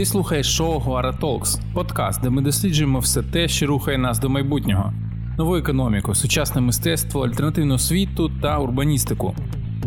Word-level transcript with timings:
Ти 0.00 0.06
слухаєш 0.06 0.56
шоу 0.56 0.78
Gwara 0.78 1.10
Talks– 1.10 1.60
подкаст, 1.74 2.22
де 2.22 2.30
ми 2.30 2.42
досліджуємо 2.42 2.98
все 2.98 3.22
те, 3.22 3.48
що 3.48 3.66
рухає 3.66 3.98
нас 3.98 4.18
до 4.18 4.28
майбутнього: 4.28 4.92
нову 5.38 5.56
економіку, 5.56 6.14
сучасне 6.14 6.60
мистецтво, 6.60 7.24
альтернативну 7.24 7.74
освіту 7.74 8.30
та 8.42 8.58
урбаністику. 8.58 9.34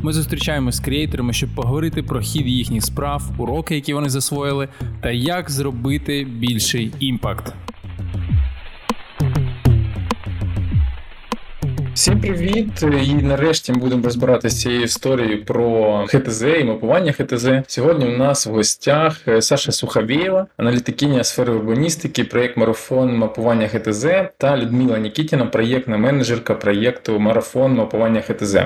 Ми 0.01 0.13
зустрічаємося 0.13 0.77
з 0.77 0.81
креаторами, 0.81 1.33
щоб 1.33 1.55
поговорити 1.55 2.03
про 2.03 2.19
хід 2.19 2.47
їхніх 2.47 2.83
справ, 2.83 3.31
уроки, 3.37 3.75
які 3.75 3.93
вони 3.93 4.09
засвоїли, 4.09 4.67
та 5.01 5.11
як 5.11 5.51
зробити 5.51 6.27
більший 6.39 6.91
impact. 6.99 7.53
Всім 12.03 12.21
привіт! 12.21 12.83
І 13.03 13.13
нарешті 13.13 13.71
ми 13.71 13.77
будемо 13.77 14.03
розбиратися 14.03 14.57
цією 14.57 14.81
історією 14.81 15.45
про 15.45 16.05
ХТЗ 16.07 16.43
і 16.59 16.63
мапування 16.63 17.11
ХТЗ. 17.11 17.47
Сьогодні 17.67 18.05
у 18.05 18.17
нас 18.17 18.45
в 18.47 18.49
гостях 18.49 19.27
е, 19.27 19.41
Саша 19.41 19.71
Сухавєєва, 19.71 20.47
аналітикиня 20.57 21.23
сфери 21.23 21.53
урбаністики, 21.53 22.23
проєкт 22.23 22.57
марафон 22.57 23.17
мапування 23.17 23.67
ХТЗ 23.67 24.05
та 24.37 24.57
Людмила 24.57 24.97
Нікітіна, 24.97 25.45
проєктна 25.45 25.97
менеджерка 25.97 26.53
проєкту 26.53 27.19
Марафон 27.19 27.73
мапування 27.73 28.21
ХТЗ. 28.21 28.57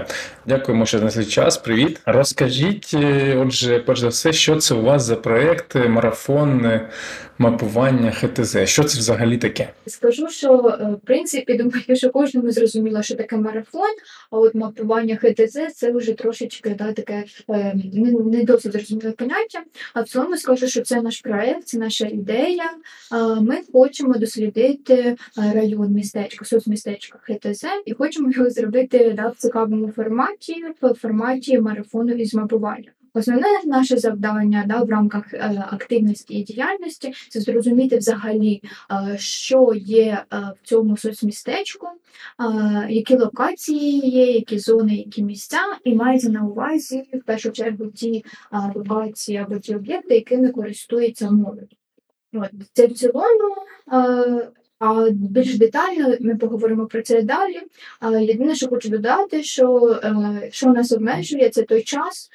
Дякуємо, 0.46 0.86
що 0.86 1.00
знайшли 1.00 1.26
час. 1.26 1.58
Привіт! 1.58 2.02
Розкажіть, 2.06 2.92
е, 2.94 3.36
отже, 3.38 3.80
перш 3.80 4.00
за 4.00 4.08
все, 4.08 4.34
що 4.34 4.56
це 4.56 4.76
у 4.76 4.82
вас 4.82 5.04
за 5.04 5.16
проєкт 5.16 5.76
марафон 5.76 6.80
мапування 7.38 8.12
ХТЗ? 8.12 8.58
Що 8.66 8.84
це 8.84 9.00
взагалі 9.00 9.38
таке? 9.38 9.70
Скажу, 9.86 10.30
що 10.30 10.78
е, 10.82 10.86
в 10.86 11.00
принципі 11.06 11.54
думаю, 11.54 11.96
що 11.96 12.10
кожному 12.10 12.52
зрозуміло, 12.52 13.04
що 13.04 13.16
таке 13.16 13.38
марафон, 13.38 13.96
а 14.32 14.38
от 14.38 14.56
мапування 14.56 15.16
ХТЗ 15.16 15.60
це 15.76 15.92
вже 15.92 16.14
трошечки 16.14 16.70
да, 16.70 16.94
таке 16.94 17.24
е, 17.50 17.76
не, 17.94 18.44
досить 18.44 18.72
зрозуміле 18.72 19.12
поняття. 19.12 19.64
А 19.94 20.02
в 20.02 20.10
цілому 20.10 20.38
скажу, 20.38 20.68
що 20.68 20.82
це 20.82 21.02
наш 21.02 21.22
проект, 21.22 21.68
це 21.68 21.78
наша 21.78 22.08
ідея. 22.08 22.70
Ми 23.42 23.58
хочемо 23.74 24.14
дослідити 24.14 24.94
е, 24.94 25.16
район 25.38 25.92
містечка, 25.92 26.46
соцмістечка 26.46 27.20
ХТЗ, 27.22 27.66
і 27.86 27.94
хочемо 27.94 28.32
його 28.32 28.50
зробити 28.50 29.14
да, 29.18 29.28
в 29.28 29.36
цікавому 29.36 29.92
форматі, 29.92 30.66
в 30.82 30.94
форматі 30.94 31.60
марафону 31.60 32.14
із 32.14 32.34
мапування. 32.34 32.92
Основне 33.18 33.48
наше 33.66 33.98
завдання 33.98 34.64
да, 34.68 34.84
в 34.84 34.90
рамках 34.90 35.34
е, 35.34 35.66
активності 35.72 36.34
і 36.34 36.44
діяльності 36.44 37.14
це 37.30 37.40
зрозуміти 37.40 37.98
взагалі, 37.98 38.62
е, 38.92 39.18
що 39.18 39.74
є 39.76 40.24
е, 40.34 40.38
в 40.64 40.68
цьому 40.68 40.98
соцмістечку, 40.98 41.88
які 42.90 43.18
локації 43.18 44.10
є, 44.10 44.32
які 44.32 44.60
зони, 44.60 44.96
які 44.96 45.24
місця, 45.24 45.60
і 45.84 45.96
мається 45.96 46.30
на 46.30 46.44
увазі 46.44 47.04
в 47.14 47.26
першу 47.26 47.52
чергу 47.52 47.88
ті 47.88 48.26
локації 48.76 49.38
або 49.38 49.60
ті 49.60 49.76
об'єкти, 49.76 50.16
якими 50.16 50.50
користується 50.50 51.32
молодь. 51.32 51.74
От, 52.34 52.50
Це 52.74 52.88
в 52.88 52.94
цілому 52.94 53.56
більш 55.12 55.58
детально 55.58 56.16
ми 56.20 56.36
поговоримо 56.36 56.86
про 56.86 57.02
це 57.02 57.22
далі. 57.22 57.60
Єдине, 58.22 58.56
що 58.56 58.68
хочу 58.68 58.90
додати, 58.90 59.44
що 59.44 60.00
е, 60.04 60.50
що 60.52 60.68
нас 60.68 60.92
обмежує, 60.92 61.50
це 61.50 61.64
той 61.64 61.84
час. 61.84 62.30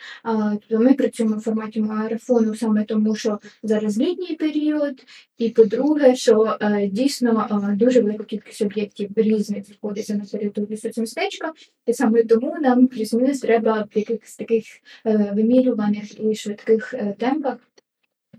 Тобто 0.69 0.85
ми 0.85 0.95
працюємо 0.95 1.37
в 1.37 1.41
форматі 1.41 1.81
марафону 1.81 2.55
саме 2.55 2.85
тому, 2.85 3.17
що 3.17 3.39
зараз 3.63 3.99
літній 3.99 4.37
період, 4.37 5.05
і 5.39 5.49
по-друге, 5.49 6.17
що 6.17 6.57
е, 6.61 6.87
дійсно 6.87 7.63
дуже 7.79 8.01
велика 8.01 8.25
кількість 8.25 8.63
об'єктів 8.63 9.11
різних 9.17 9.65
знаходиться 9.67 10.15
на 10.15 10.25
території 10.25 10.77
соцмістечка, 10.77 11.53
і 11.87 11.93
саме 11.93 12.23
тому 12.23 12.57
нам 12.61 12.87
плюс-мінус 12.87 13.41
треба 13.41 13.89
в 13.95 13.99
якихось 13.99 14.37
таких 14.37 14.65
е, 15.07 15.33
вимірюваних 15.37 16.21
і 16.21 16.35
швидких 16.35 16.95
темпах 17.19 17.57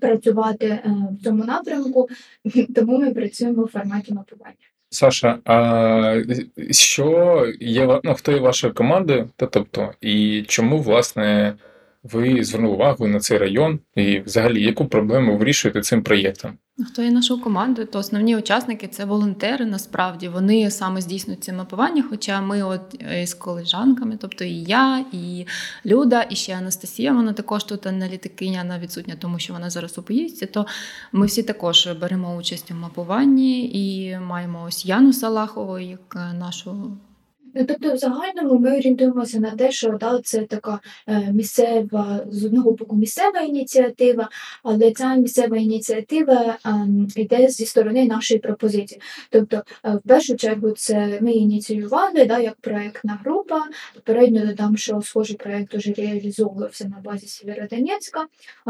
працювати 0.04 0.66
е, 0.66 0.82
в 1.12 1.23
цьому 1.23 1.44
напрямку, 1.46 2.09
тому 2.76 2.98
ми 3.00 3.14
працюємо 3.14 3.64
в 3.64 3.68
форматі 3.68 4.14
мапування. 4.14 4.56
Саша, 4.90 5.40
а 5.46 6.24
що 6.72 7.47
є 7.59 8.00
ну, 8.03 8.14
хто 8.14 8.31
є 8.31 8.40
вашою 8.40 8.74
командою, 8.74 9.30
та 9.36 9.46
тобто, 9.46 9.94
і 10.02 10.44
чому 10.47 10.80
власне 10.80 11.53
ви 12.03 12.44
звернули 12.44 12.75
увагу 12.75 13.08
на 13.08 13.19
цей 13.19 13.38
район, 13.38 13.80
і 13.96 14.19
взагалі 14.19 14.64
яку 14.64 14.86
проблему 14.86 15.38
вирішуєте 15.38 15.81
цим 15.81 16.03
проєктом? 16.03 16.58
Хто 16.88 17.02
є 17.02 17.12
нашою 17.12 17.41
командою, 17.41 17.88
то 17.88 18.00
основні 18.00 18.38
учасники 18.38 18.88
це 18.88 19.06
волонтери. 19.06 19.66
Насправді 19.66 20.28
вони 20.28 20.72
саме 20.72 21.02
здійснюють 21.02 21.44
це 21.44 21.53
мапування. 21.53 22.03
Хоча 22.09 22.41
ми, 22.41 22.64
от 22.64 22.81
е, 23.12 23.28
з 23.28 23.34
колежанками, 23.34 24.18
тобто 24.22 24.44
і 24.44 24.64
я, 24.64 25.06
і 25.12 25.46
Люда, 25.86 26.25
і 26.30 26.36
ще 26.36 26.58
Анастасія, 26.58 27.14
вона 27.14 27.34
також 27.34 27.64
тут 27.64 27.88
аналітикиня, 27.88 28.62
вона 28.62 28.80
відсутня, 28.80 29.16
тому 29.20 29.40
що 29.40 29.53
вона 29.53 29.70
зараз 29.70 29.97
у 29.97 30.03
поїздці. 30.03 30.46
То 30.46 30.66
ми 31.12 31.25
всі 31.25 31.44
також 31.44 31.88
беремо 32.02 32.35
участь 32.35 32.72
у 32.72 32.74
мапуванні 32.74 33.70
і 33.74 34.18
маємо 34.18 34.64
ось 34.68 34.85
Яну 34.85 35.14
Салахову 35.14 35.80
як 35.80 36.16
е, 36.16 36.34
нашу 36.34 36.74
Ну, 36.74 36.97
тобто, 37.53 37.94
в 37.94 37.97
загальному 37.97 38.59
ми 38.59 38.78
орієнтуємося 38.78 39.40
на 39.40 39.52
те, 39.52 39.72
що 39.72 39.97
да, 40.00 40.19
це 40.24 40.41
така 40.41 40.80
е, 41.08 41.31
місцева, 41.34 42.19
з 42.30 42.46
одного 42.46 42.72
боку, 42.72 42.96
місцева 42.96 43.40
ініціатива, 43.40 44.30
але 44.64 44.91
ця 44.91 45.16
місцева 45.16 45.58
ініціатива 45.58 46.58
е, 46.66 46.72
йде 47.22 47.50
зі 47.50 47.66
сторони 47.66 48.06
нашої 48.06 48.40
пропозиції. 48.40 49.02
Тобто, 49.30 49.64
е, 49.86 49.96
в 49.96 50.08
першу 50.08 50.36
чергу, 50.36 50.72
це 50.72 51.19
ми 51.22 51.31
ініціювали 51.31 52.25
да, 52.25 52.40
як 52.40 52.56
проєктна 52.56 53.19
група. 53.24 53.64
Попередньо 53.94 54.46
додам, 54.46 54.78
що 54.78 55.02
схожий 55.02 55.35
проєкт 55.35 55.75
вже 55.75 55.94
реалізовувався 55.94 56.85
на 56.85 57.12
базі 57.12 57.28
Сєвєродонецька, 57.28 58.25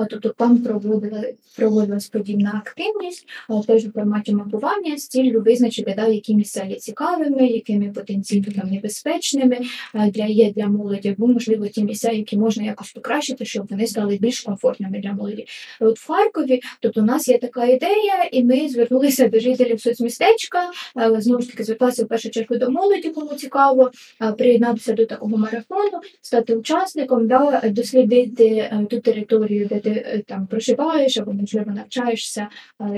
тобто 0.09 0.29
там 0.29 0.57
проводила, 0.57 1.23
проводилась 1.57 2.07
подібна 2.07 2.61
активність, 2.65 3.27
теж 3.67 3.85
у 3.85 3.91
форматі 3.91 4.35
мапування 4.35 4.97
з 4.97 5.07
ціллю 5.07 5.41
визначити, 5.41 5.93
да, 5.97 6.07
які 6.07 6.35
місця 6.35 6.63
є 6.63 6.75
цікавими, 6.75 7.47
якими 7.47 7.89
потенційно 7.89 8.51
там 8.61 8.72
небезпечними 8.73 9.59
е, 9.95 10.11
для 10.11 10.25
є 10.25 10.51
для 10.51 10.67
молоді, 10.67 11.09
або, 11.09 11.27
можливо, 11.27 11.67
ті 11.67 11.83
місця, 11.83 12.11
які 12.11 12.37
можна 12.37 12.63
якось 12.63 12.91
покращити, 12.91 13.45
щоб 13.45 13.67
вони 13.69 13.87
стали 13.87 14.17
більш 14.17 14.41
комфортними 14.41 14.99
для 14.99 15.13
молоді. 15.13 15.45
От 15.79 15.99
в 15.99 16.07
Харкові, 16.07 16.61
тобто 16.79 17.01
у 17.01 17.03
нас 17.03 17.27
є 17.27 17.37
така 17.37 17.65
ідея, 17.65 18.29
і 18.31 18.43
ми 18.43 18.69
звернулися 18.69 19.27
до 19.27 19.39
жителів 19.39 19.81
соцмістечка, 19.81 20.71
е, 20.97 21.21
знову 21.21 21.41
ж 21.41 21.51
таки 21.51 21.63
зверталися 21.63 22.05
в 22.05 22.07
першу 22.07 22.29
чергу 22.29 22.57
до 22.57 22.69
молоді, 22.69 23.09
кому 23.09 23.33
цікаво, 23.33 23.91
е, 24.21 24.31
приєднатися 24.31 24.93
до 24.93 25.05
такого 25.05 25.37
марафону, 25.37 25.99
стати 26.21 26.55
учасником, 26.55 27.27
да, 27.27 27.61
дослідити 27.65 28.71
ту 28.89 28.99
територію, 28.99 29.67
де 29.67 29.79
ти 29.79 30.23
там 30.27 30.47
проживаєш, 30.47 31.17
або 31.17 31.33
можливо 31.33 31.71
навчаєшся, 31.71 32.47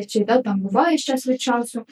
чи 0.08 0.19
да, 0.19 0.41
там 0.41 0.59
буваєш 0.59 1.06
час 1.06 1.28
від 1.28 1.41
часу 1.41 1.85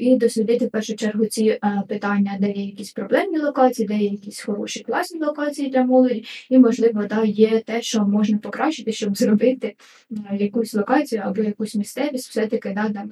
і 0.00 0.16
дослідити 0.16 0.66
в 0.66 0.70
першу 0.70 0.96
чергу 0.96 1.26
ці 1.26 1.58
питання, 1.88 2.36
де 2.40 2.50
є 2.50 2.64
якісь 2.64 2.92
проблемні 2.92 3.38
локації, 3.38 3.88
де 3.88 3.96
є 3.96 4.08
якісь 4.08 4.40
хороші 4.40 4.80
класні 4.80 5.20
локації 5.20 5.68
для 5.70 5.84
молоді, 5.84 6.24
і, 6.50 6.58
можливо, 6.58 7.04
да, 7.10 7.24
є 7.24 7.60
те, 7.60 7.82
що 7.82 8.04
можна 8.04 8.38
покращити, 8.38 8.92
щоб 8.92 9.18
зробити 9.18 9.74
якусь 10.32 10.74
локацію 10.74 11.22
або 11.24 11.42
якусь 11.42 11.74
місцевість, 11.74 12.30
все-таки 12.30 12.70
да, 12.70 12.90
там, 12.90 13.10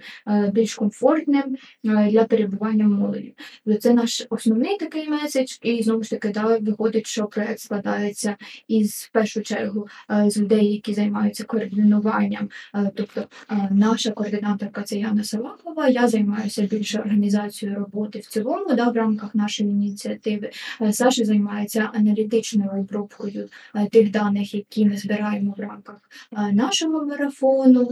більш 0.53 0.75
комфортним 0.75 1.57
для 1.85 2.25
перебування 2.25 2.85
молоді. 2.89 3.35
Це 3.81 3.95
наш 3.95 4.27
основний 4.31 4.77
такий 4.77 5.09
меседж, 5.09 5.59
і 5.63 5.83
знову 5.83 6.03
ж 6.03 6.11
таки 6.11 6.29
да, 6.29 6.59
виходить, 6.59 7.07
що 7.07 7.25
проект 7.25 7.61
складається 7.61 8.37
із 8.69 8.93
в 8.93 9.13
першу 9.13 9.43
чергу 9.43 9.89
з 10.27 10.39
людей, 10.39 10.73
які 10.73 10.95
займаються 10.95 11.45
координуванням. 11.45 12.49
Тобто 12.95 13.25
наша 13.71 14.11
координаторка 14.11 14.83
це 14.83 14.97
Яна 14.97 15.25
Салахова, 15.25 15.89
я 15.89 16.09
займаюся 16.09 16.46
займаюся 16.49 16.77
більше 16.77 16.99
організацією 16.99 17.79
роботи 17.79 18.19
в 18.19 18.27
цілому, 18.27 18.75
да, 18.75 18.91
в 18.91 18.97
рамках 18.97 19.35
нашої 19.35 19.71
ініціативи. 19.71 20.51
Е, 20.81 20.93
Саша 20.93 21.25
займається 21.25 21.91
аналітичною 21.95 22.71
обробкою 22.81 23.49
е, 23.75 23.87
тих 23.93 24.11
даних, 24.11 24.55
які 24.55 24.87
ми 24.87 24.97
збираємо 24.97 25.55
в 25.59 25.61
рамках 25.61 25.97
е, 26.33 26.53
нашого 26.53 27.07
марафону. 27.07 27.91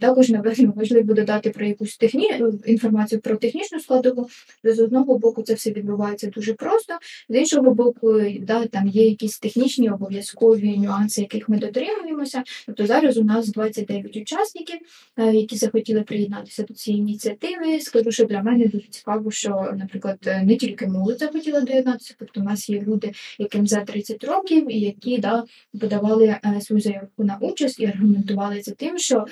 Також 0.00 0.28
напевно 0.28 0.72
важливо 0.76 1.14
додати 1.14 1.50
про 1.50 1.66
якусь 1.66 1.96
техні... 1.96 2.30
інформацію 2.66 3.20
про 3.20 3.36
технічну 3.36 3.80
складову. 3.80 4.28
З 4.64 4.78
одного 4.78 5.18
боку, 5.18 5.42
це 5.42 5.54
все 5.54 5.70
відбувається 5.72 6.26
дуже 6.26 6.54
просто, 6.54 6.94
з 7.28 7.38
іншого 7.38 7.74
боку, 7.74 8.20
да, 8.40 8.66
там 8.66 8.88
є 8.88 9.08
якісь 9.08 9.38
технічні 9.38 9.90
обов'язкові 9.90 10.78
нюанси, 10.78 11.20
яких 11.20 11.48
ми 11.48 11.58
дотримуємося. 11.58 12.42
Тобто 12.66 12.86
зараз 12.86 13.16
у 13.16 13.24
нас 13.24 13.48
29 13.48 14.16
учасників, 14.16 14.76
які 15.16 15.56
захотіли 15.56 16.02
приєднатися 16.02 16.62
до 16.62 16.74
цієї 16.74 17.00
ініціативи 17.00 17.80
скажу, 17.96 18.12
що 18.12 18.24
для 18.24 18.42
мене 18.42 18.66
дуже 18.66 18.88
цікаво, 18.88 19.30
що, 19.30 19.74
наприклад, 19.76 20.18
не 20.44 20.56
тільки 20.56 20.86
молодь 20.86 21.18
захотіла 21.18 21.60
доєднатися, 21.60 22.14
тобто 22.18 22.40
у 22.40 22.44
нас 22.44 22.68
є 22.68 22.80
люди, 22.80 23.12
яким 23.38 23.66
за 23.66 23.80
30 23.80 24.24
років, 24.24 24.72
і 24.72 24.80
які 24.80 25.18
да, 25.18 25.44
подавали 25.80 26.26
е, 26.26 26.60
свою 26.60 26.80
заявку 26.82 27.24
на 27.24 27.38
участь 27.40 27.80
і 27.80 27.86
аргументували 27.86 28.60
це 28.60 28.72
тим, 28.72 28.98
що 28.98 29.16
е, 29.18 29.26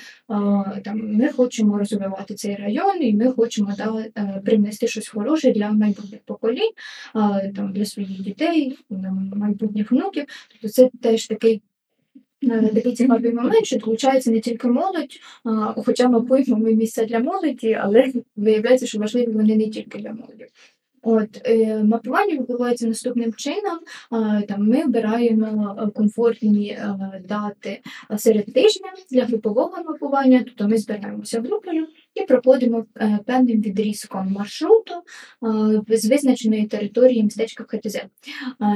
там 0.83 1.13
ми 1.13 1.29
хочемо 1.31 1.77
розвивати 1.77 2.33
цей 2.33 2.55
район, 2.55 3.01
і 3.01 3.13
ми 3.13 3.31
хочемо 3.31 3.73
да, 3.77 4.05
е, 4.17 4.41
принести 4.45 4.87
щось 4.87 5.07
хороше 5.07 5.51
для 5.51 5.71
майбутніх 5.71 6.21
поколінь, 6.25 6.71
там 7.55 7.73
для 7.73 7.85
своїх 7.85 8.21
дітей, 8.21 8.77
майбутніх 9.35 9.91
внуків. 9.91 10.25
Тобто 10.51 10.69
це 10.69 10.89
теж 11.01 11.27
такий 11.27 11.61
е, 12.51 12.71
цікаві 12.75 12.95
цікавий 12.95 13.33
момент, 13.33 13.65
що 13.65 13.77
долучається 13.77 14.31
не 14.31 14.39
тільки 14.39 14.67
молодь, 14.67 15.19
хоча 15.85 16.09
мабуть 16.09 16.47
ми 16.47 16.73
місця 16.73 17.05
для 17.05 17.19
молоді, 17.19 17.73
але 17.81 18.13
виявляється, 18.35 18.87
що 18.87 18.99
важливі 18.99 19.31
вони 19.31 19.55
не 19.55 19.69
тільки 19.69 19.99
для 19.99 20.11
молоді. 20.11 20.45
От 21.01 21.41
е, 21.45 21.83
мапування 21.83 22.33
відбувається 22.33 22.87
наступним 22.87 23.33
чином. 23.33 23.79
Там 24.47 24.67
ми 24.67 24.83
обираємо 24.83 25.77
е, 25.79 25.87
комфортні 25.89 26.79
дати 27.29 27.81
серед 28.17 28.53
тижня 28.53 28.93
для 29.11 29.25
групового 29.25 29.83
мапування. 29.83 30.43
Тобто 30.45 30.67
ми 30.67 30.77
збираємося 30.77 31.41
групою 31.41 31.87
і 32.15 32.21
проходимо 32.21 32.85
е, 32.97 33.19
певним 33.25 33.61
відрізком 33.61 34.31
маршруту 34.31 34.93
е, 35.89 35.97
з 35.97 36.05
визначеної 36.05 36.65
території 36.65 37.23
містечка 37.23 37.63
ХТЗ. 37.63 37.95
Е, 37.95 38.07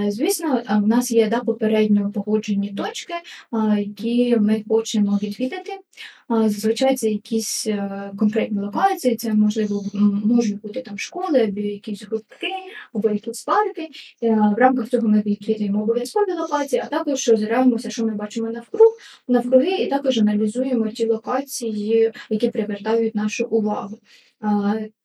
Звісно, 0.07 0.63
в 0.69 0.87
нас 0.87 1.11
є 1.11 1.27
да, 1.29 1.39
попередньо 1.39 2.11
погоджені 2.11 2.73
точки, 2.73 3.13
які 3.77 4.37
ми 4.39 4.63
хочемо 4.69 5.19
відвідати. 5.23 5.71
Зазвичай 6.29 6.95
це 6.95 7.09
якісь 7.09 7.67
конкретні 8.17 8.59
локації, 8.59 9.15
це 9.15 9.33
можливо 9.33 9.83
можуть 10.25 10.61
бути 10.61 10.81
там 10.81 10.97
школи, 10.97 11.41
або 11.41 11.61
якісь 11.61 12.07
гуртки, 12.07 12.47
або 12.93 13.09
якісь 13.09 13.43
парки. 13.43 13.89
Е, 14.23 14.29
В 14.57 14.59
рамках 14.59 14.89
цього 14.89 15.07
ми 15.07 15.23
відвідуємо 15.25 15.83
обов'язкові 15.83 16.31
локації, 16.31 16.81
а 16.85 16.85
також 16.85 17.29
озираємося, 17.29 17.89
що 17.89 18.05
ми 18.05 18.15
бачимо 18.15 18.51
навкруг, 18.51 18.97
навкруги, 19.27 19.71
і 19.71 19.87
також 19.87 20.17
аналізуємо 20.17 20.87
ті 20.87 21.05
локації, 21.05 22.11
які 22.29 22.49
привертають 22.49 23.15
нашу 23.15 23.45
увагу. 23.45 23.99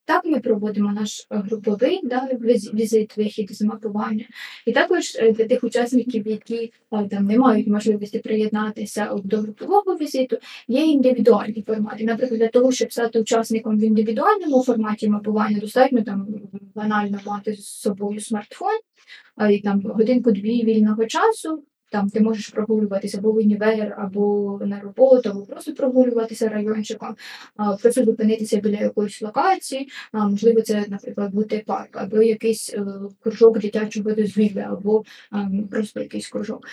Так 0.07 0.25
ми 0.25 0.41
проводимо 0.41 0.93
наш 0.93 1.21
е, 1.21 1.27
груповий 1.31 2.01
да, 2.03 2.29
віз- 2.33 2.75
візит, 2.75 3.17
вихід 3.17 3.53
з 3.53 3.63
мапування. 3.63 4.25
І 4.67 4.73
також 4.73 5.17
е, 5.17 5.33
для 5.33 5.45
тих 5.45 5.65
учасників, 5.65 6.27
які 6.29 6.73
е, 6.93 7.09
там 7.09 7.25
не 7.25 7.39
мають 7.39 7.67
можливості 7.67 8.19
приєднатися 8.19 9.17
до 9.25 9.39
групового 9.39 9.97
візиту, 9.97 10.39
є 10.69 10.85
індивідуальні 10.85 11.63
формати. 11.67 12.05
Наприклад, 12.05 12.41
для 12.41 12.49
того, 12.49 12.73
щоб 12.73 12.93
стати 12.93 13.21
учасником 13.21 13.79
в 13.79 13.83
індивідуальному 13.83 14.63
форматі 14.63 15.09
мапування, 15.09 15.59
достатньо 15.61 16.03
там 16.03 16.29
банально 16.75 17.19
мати 17.27 17.55
з 17.55 17.65
собою 17.65 18.21
смартфон, 18.21 18.79
і 19.51 19.59
там 19.59 19.83
годинку-дві 19.83 20.65
вільного 20.65 21.07
часу. 21.07 21.63
Там 21.91 22.09
ти 22.11 22.21
можеш 22.21 22.49
прогулюватися 22.49 23.19
або 23.19 23.33
в 23.33 23.37
універ, 23.37 23.95
або 23.99 24.61
на 24.65 24.81
роботу, 24.81 25.31
або 25.31 25.47
просто 25.47 25.75
прогулюватися 25.75 26.49
райончиком, 26.49 27.17
а, 27.57 27.77
просто 27.77 28.05
зупинитися 28.05 28.61
біля 28.61 28.81
якоїсь 28.81 29.23
локації. 29.23 29.89
А, 30.13 30.29
можливо, 30.29 30.63
це, 30.63 30.85
наприклад, 30.89 31.35
бути 31.35 31.65
парк, 31.67 31.89
або 31.93 32.23
якийсь 32.23 32.75
е, 32.75 32.85
кружок 33.21 33.59
дитячого 33.59 34.13
дозвілля, 34.13 34.69
або 34.71 35.05
ем, 35.33 35.69
просто 35.71 36.01
якийсь 36.01 36.29
кружок. 36.29 36.67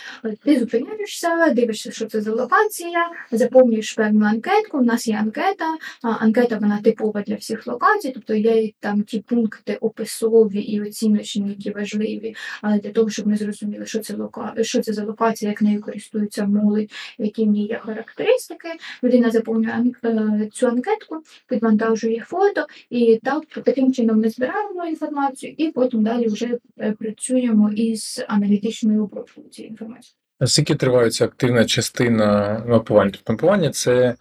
Ти 0.44 0.60
зупиняєшся, 0.60 1.54
дивишся, 1.54 1.92
що 1.92 2.06
це 2.06 2.22
за 2.22 2.32
локація, 2.32 3.10
заповнюєш 3.32 3.94
певну 3.94 4.26
анкетку. 4.26 4.78
У 4.78 4.84
нас 4.84 5.08
є 5.08 5.16
анкета. 5.16 5.78
А, 6.04 6.10
Анкета 6.10 6.58
вона 6.58 6.82
типова 6.82 7.22
для 7.22 7.36
всіх 7.36 7.68
локацій, 7.68 8.12
тобто 8.14 8.34
є 8.36 8.72
там 8.80 9.04
ті 9.04 9.20
пункти 9.20 9.76
описові 9.76 10.60
і 10.60 10.82
оціночні, 10.82 11.50
які 11.50 11.72
важливі, 11.72 12.36
а, 12.62 12.78
для 12.78 12.90
того, 12.90 13.10
щоб 13.10 13.28
ми 13.28 13.38
зрозуміли, 13.38 13.86
що 13.86 14.00
це 14.00 14.16
лока... 14.16 14.54
що 14.62 14.82
це 14.82 14.94
за 14.94 15.01
локація, 15.04 15.52
як 15.52 15.62
нею 15.62 15.82
користується 15.82 16.46
молодь, 16.46 16.90
які 17.18 17.46
в 17.46 17.48
ній 17.48 17.66
є 17.66 17.80
характеристики. 17.86 18.70
Людина 19.04 19.32
заповнює 19.32 19.94
е, 20.06 20.50
цю 20.54 20.68
анкетку, 20.68 21.24
підвантажує 21.50 22.24
фото, 22.28 22.66
і 22.90 23.20
так 23.24 23.44
таким 23.64 23.94
чином 23.94 24.20
ми 24.20 24.30
збираємо 24.30 24.86
інформацію, 24.86 25.54
і 25.58 25.72
потім 25.72 26.04
далі 26.04 26.28
вже 26.28 26.58
е, 26.80 26.92
працюємо 26.92 27.72
із 27.72 28.26
аналітичною 28.28 29.04
обробкою 29.04 29.50
цієї 29.50 29.72
інформації. 29.72 30.16
Скільки 30.46 30.76
триває 30.76 31.10
ця 31.10 31.26
активна 31.26 31.66
частина 31.66 32.62
мапування? 32.68 33.12
Тобто 33.12 33.34
мапування 33.34 33.70
це 33.70 34.16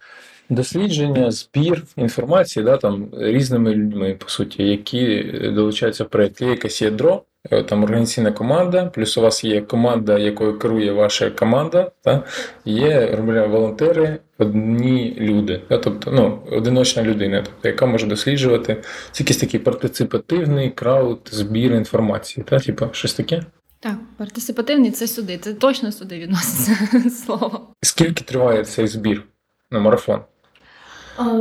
дослідження, 0.49 1.31
збір 1.31 1.83
інформації 1.95 2.65
да, 2.65 2.77
там, 2.77 3.09
різними 3.13 3.75
людьми, 3.75 4.15
по 4.19 4.29
суті, 4.29 4.63
які 4.63 5.23
долучаються 5.55 6.03
в 6.03 6.09
проєкт. 6.09 6.41
Є 6.41 6.47
якесь 6.47 6.81
ядро, 6.81 7.13
е, 7.13 7.30
там 7.49 7.83
організаційна 7.83 8.31
команда, 8.31 8.85
плюс 8.85 9.17
у 9.17 9.21
вас 9.21 9.43
є 9.43 9.61
команда, 9.61 10.17
якою 10.17 10.59
керує 10.59 10.91
ваша 10.91 11.29
команда, 11.29 11.91
та, 12.01 12.23
є 12.65 13.15
робля, 13.15 13.45
волонтери, 13.47 14.19
одні 14.37 15.15
люди, 15.19 15.61
да, 15.69 15.77
тобто 15.77 16.11
ну, 16.11 16.39
одиночна 16.57 17.03
людина, 17.03 17.43
тобто, 17.45 17.67
яка 17.67 17.85
може 17.85 18.07
досліджувати. 18.07 18.83
Це 19.11 19.23
якийсь 19.23 19.37
такий 19.37 19.59
партиципативний 19.59 20.69
крауд 20.69 21.29
збір 21.31 21.73
інформації, 21.73 22.45
та, 22.49 22.59
типу, 22.59 22.89
щось 22.91 23.13
таке. 23.13 23.43
Так, 23.79 23.95
партисипативний 24.17 24.91
це 24.91 25.07
сюди, 25.07 25.37
це 25.37 25.53
точно 25.53 25.91
сюди 25.91 26.19
відноситься 26.19 27.09
слово. 27.25 27.75
Скільки 27.81 28.23
триває 28.23 28.63
цей 28.63 28.87
збір 28.87 29.23
на 29.71 29.79
марафон? 29.79 30.19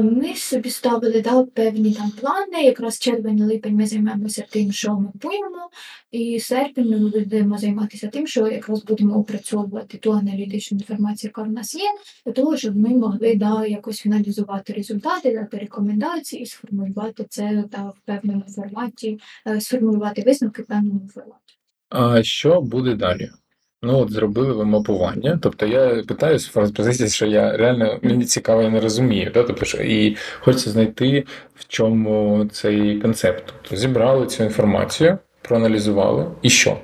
Ми 0.02 0.34
собі 0.34 0.70
ставили 0.70 1.20
да, 1.20 1.42
певні 1.42 1.94
там 1.94 2.10
плани. 2.10 2.64
Якраз 2.64 2.98
червень-липень 2.98 3.74
ми 3.74 3.86
займаємося 3.86 4.44
тим, 4.50 4.72
що 4.72 4.94
мапуємо, 4.94 5.70
і 6.10 6.40
серпень 6.40 6.90
ми 6.90 7.10
будемо 7.10 7.58
займатися 7.58 8.08
тим, 8.08 8.26
що 8.26 8.48
якраз 8.48 8.84
будемо 8.84 9.18
опрацьовувати 9.18 9.98
ту 9.98 10.12
аналітичну 10.12 10.78
інформацію, 10.78 11.28
яка 11.28 11.42
в 11.42 11.52
нас 11.52 11.74
є, 11.74 11.90
для 12.26 12.32
того, 12.32 12.56
щоб 12.56 12.76
ми 12.76 12.88
могли 12.88 13.34
да, 13.34 13.66
якось 13.66 14.00
фіналізувати 14.00 14.72
результати, 14.72 15.34
дати 15.34 15.56
рекомендації 15.56 16.42
і 16.42 16.46
сформулювати 16.46 17.24
це 17.28 17.64
да, 17.70 17.82
в 17.82 18.00
певному 18.04 18.44
форматі, 18.48 19.18
е, 19.46 19.60
сформулювати 19.60 20.22
висновки 20.22 20.62
в 20.62 20.66
певному 20.66 21.08
форматі. 21.14 21.54
А 21.88 22.22
що 22.22 22.60
буде 22.60 22.94
далі? 22.94 23.30
Ну, 23.82 23.98
от 23.98 24.10
зробили 24.12 24.52
ви 24.52 24.64
мапування. 24.64 25.38
Тобто 25.42 25.66
я 25.66 26.02
питаюсь 26.08 26.52
з 26.54 26.70
позиції, 26.70 27.08
що 27.08 27.26
я 27.26 27.56
реально 27.56 27.98
мені 28.02 28.24
цікаво, 28.24 28.62
я 28.62 28.70
не 28.70 28.80
розумію. 28.80 29.30
Да? 29.34 29.42
Тобто, 29.42 29.64
що, 29.64 29.78
і 29.78 30.16
хочеться 30.40 30.70
знайти, 30.70 31.24
в 31.54 31.68
чому 31.68 32.46
цей 32.52 33.00
концепт. 33.00 33.44
Тобто 33.46 33.76
зібрали 33.76 34.26
цю 34.26 34.44
інформацію, 34.44 35.18
проаналізували, 35.42 36.26
і 36.42 36.50
що? 36.50 36.76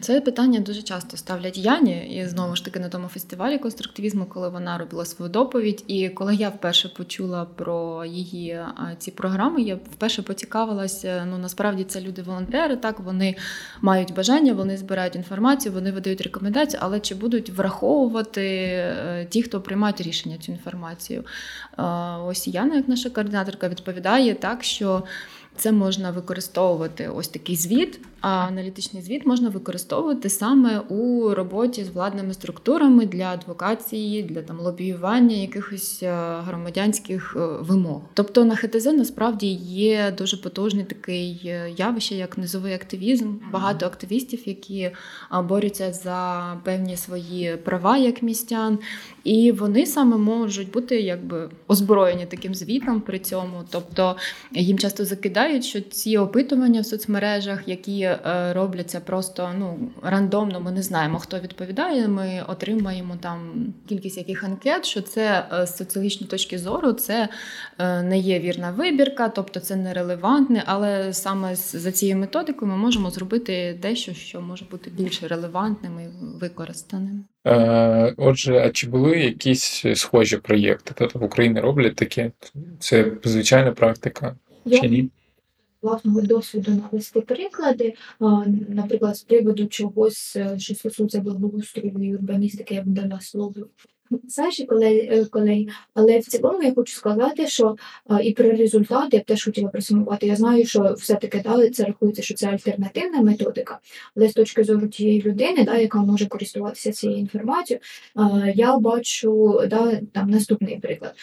Це 0.00 0.20
питання 0.20 0.60
дуже 0.60 0.82
часто 0.82 1.16
ставлять 1.16 1.58
Яні, 1.58 2.16
і 2.16 2.26
знову 2.26 2.56
ж 2.56 2.64
таки 2.64 2.80
на 2.80 2.88
тому 2.88 3.08
фестивалі 3.08 3.58
конструктивізму, 3.58 4.24
коли 4.24 4.48
вона 4.48 4.78
робила 4.78 5.04
свою 5.04 5.30
доповідь. 5.32 5.84
І 5.86 6.08
коли 6.08 6.34
я 6.34 6.48
вперше 6.48 6.88
почула 6.88 7.44
про 7.44 8.04
її 8.04 8.60
ці 8.98 9.10
програми, 9.10 9.62
я 9.62 9.74
вперше 9.74 10.22
поцікавилася. 10.22 11.26
Ну 11.30 11.38
насправді 11.38 11.84
це 11.84 12.00
люди-волонтери, 12.00 12.76
так 12.76 13.00
вони 13.00 13.36
мають 13.80 14.14
бажання, 14.14 14.52
вони 14.52 14.76
збирають 14.76 15.16
інформацію, 15.16 15.72
вони 15.72 15.92
видають 15.92 16.20
рекомендації, 16.20 16.78
але 16.82 17.00
чи 17.00 17.14
будуть 17.14 17.50
враховувати 17.50 18.46
е, 18.46 19.26
ті, 19.30 19.42
хто 19.42 19.60
приймають 19.60 20.00
рішення 20.00 20.38
цю 20.38 20.52
інформацію? 20.52 21.24
Е, 21.78 21.82
Ось 22.24 22.48
Яна, 22.48 22.74
як 22.74 22.88
наша 22.88 23.10
координаторка, 23.10 23.68
відповідає 23.68 24.34
так, 24.34 24.64
що. 24.64 25.02
Це 25.56 25.72
можна 25.72 26.10
використовувати 26.10 27.08
ось 27.08 27.28
такий 27.28 27.56
звіт, 27.56 28.00
аналітичний 28.22 29.02
звіт 29.02 29.26
можна 29.26 29.48
використовувати 29.48 30.28
саме 30.28 30.78
у 30.78 31.34
роботі 31.34 31.84
з 31.84 31.88
владними 31.88 32.34
структурами 32.34 33.06
для 33.06 33.24
адвокації, 33.24 34.22
для 34.22 34.42
там 34.42 34.60
лобіювання 34.60 35.36
якихось 35.36 36.02
е, 36.02 36.36
громадянських 36.46 37.36
е, 37.36 37.46
вимог. 37.60 38.00
Тобто 38.14 38.44
на 38.44 38.56
ХТЗ 38.56 38.86
насправді 38.86 39.46
є 39.46 40.14
дуже 40.18 40.36
потужний 40.36 40.84
такий 40.84 41.40
е, 41.44 41.70
явище, 41.76 42.14
як 42.14 42.38
низовий 42.38 42.74
активізм. 42.74 43.34
Багато 43.52 43.86
активістів, 43.86 44.48
які 44.48 44.90
борються 45.44 45.92
за 45.92 46.42
певні 46.64 46.96
свої 46.96 47.56
права 47.56 47.96
як 47.96 48.22
містян, 48.22 48.78
і 49.24 49.52
вони 49.52 49.86
саме 49.86 50.16
можуть 50.16 50.70
бути 50.70 51.00
якби 51.00 51.50
озброєні 51.68 52.26
таким 52.26 52.54
звітом 52.54 53.00
при 53.00 53.18
цьому. 53.18 53.62
Тобто 53.70 54.16
їм 54.52 54.78
часто 54.78 55.04
закидають, 55.04 55.64
що 55.64 55.80
ці 55.80 56.18
опитування 56.18 56.80
в 56.80 56.86
соцмережах, 56.86 57.68
які 57.68 58.11
е, 58.26 58.52
робляться 58.52 59.00
просто 59.00 59.50
ну 59.58 59.90
рандомно, 60.02 60.60
ми 60.60 60.72
не 60.72 60.82
знаємо, 60.82 61.18
хто 61.18 61.38
відповідає. 61.38 62.08
Ми 62.08 62.44
отримаємо 62.48 63.16
там 63.20 63.38
кількість 63.88 64.16
яких 64.16 64.44
анкет, 64.44 64.84
що 64.84 65.02
це 65.02 65.46
е, 65.52 65.66
з 65.66 65.76
соціологічної 65.76 66.30
точки 66.30 66.58
зору, 66.58 66.92
це 66.92 67.28
е, 67.78 68.02
не 68.02 68.18
є 68.18 68.40
вірна 68.40 68.70
вибірка, 68.70 69.28
тобто 69.28 69.60
це 69.60 69.76
нерелевантне, 69.76 70.62
але 70.66 71.12
саме 71.12 71.54
за 71.56 71.92
цією 71.92 72.18
методикою 72.18 72.70
ми 72.70 72.76
можемо 72.76 73.10
зробити 73.10 73.78
дещо, 73.82 74.14
що 74.14 74.40
може 74.40 74.64
бути 74.70 74.90
більш 74.90 75.22
релевантним 75.22 76.00
і 76.00 76.08
використаним. 76.38 77.24
Е, 77.46 78.14
отже, 78.16 78.58
а 78.58 78.70
чи 78.70 78.86
були 78.86 79.20
якісь 79.20 79.84
схожі 79.94 80.36
проєкти? 80.36 80.92
Тобто 80.94 81.18
в 81.18 81.24
Україні 81.24 81.60
роблять 81.60 81.96
таке? 81.96 82.30
Це 82.78 83.12
звичайна 83.24 83.72
практика 83.72 84.34
Я 84.64 84.80
чи 84.80 84.88
ні? 84.88 85.10
Власного 85.82 86.22
досвіду 86.22 86.70
навести 86.70 87.20
приклади. 87.20 87.94
Наприклад, 88.68 89.16
з 89.16 89.22
приводу 89.22 89.66
чогось, 89.66 90.36
е, 90.36 90.58
що 90.58 90.74
стосується 90.74 91.20
благоустрою 91.20 91.98
і 92.02 92.14
урбаністики, 92.14 92.74
я 92.74 92.82
б 92.82 92.86
дала 92.86 93.20
слово 93.20 93.54
Саші 94.28 94.64
колеги, 94.64 95.26
колеги. 95.30 95.66
Але 95.94 96.18
в 96.18 96.24
цілому 96.24 96.62
я 96.62 96.74
хочу 96.74 96.96
сказати, 96.96 97.46
що 97.46 97.76
а, 98.06 98.20
і 98.20 98.32
про 98.32 98.50
результати 98.50 99.16
я 99.16 99.20
б 99.22 99.24
теж 99.24 99.44
хотіла 99.44 99.68
присумувати. 99.68 100.26
Я 100.26 100.36
знаю, 100.36 100.66
що 100.66 100.94
все-таки 100.98 101.42
да, 101.44 101.70
це 101.70 101.84
рахується, 101.84 102.22
що 102.22 102.34
це 102.34 102.46
альтернативна 102.46 103.22
методика, 103.22 103.78
але 104.16 104.28
з 104.28 104.32
точки 104.32 104.64
зору 104.64 104.88
тієї 104.88 105.22
людини, 105.22 105.64
да, 105.64 105.76
яка 105.76 105.98
може 105.98 106.26
користуватися 106.26 106.92
цією 106.92 107.18
інформацією, 107.18 107.80
а, 108.14 108.48
я 108.54 108.78
бачу 108.78 109.60
да, 109.70 110.00
там 110.12 110.30
наступний 110.30 110.80
приклад. 110.80 111.14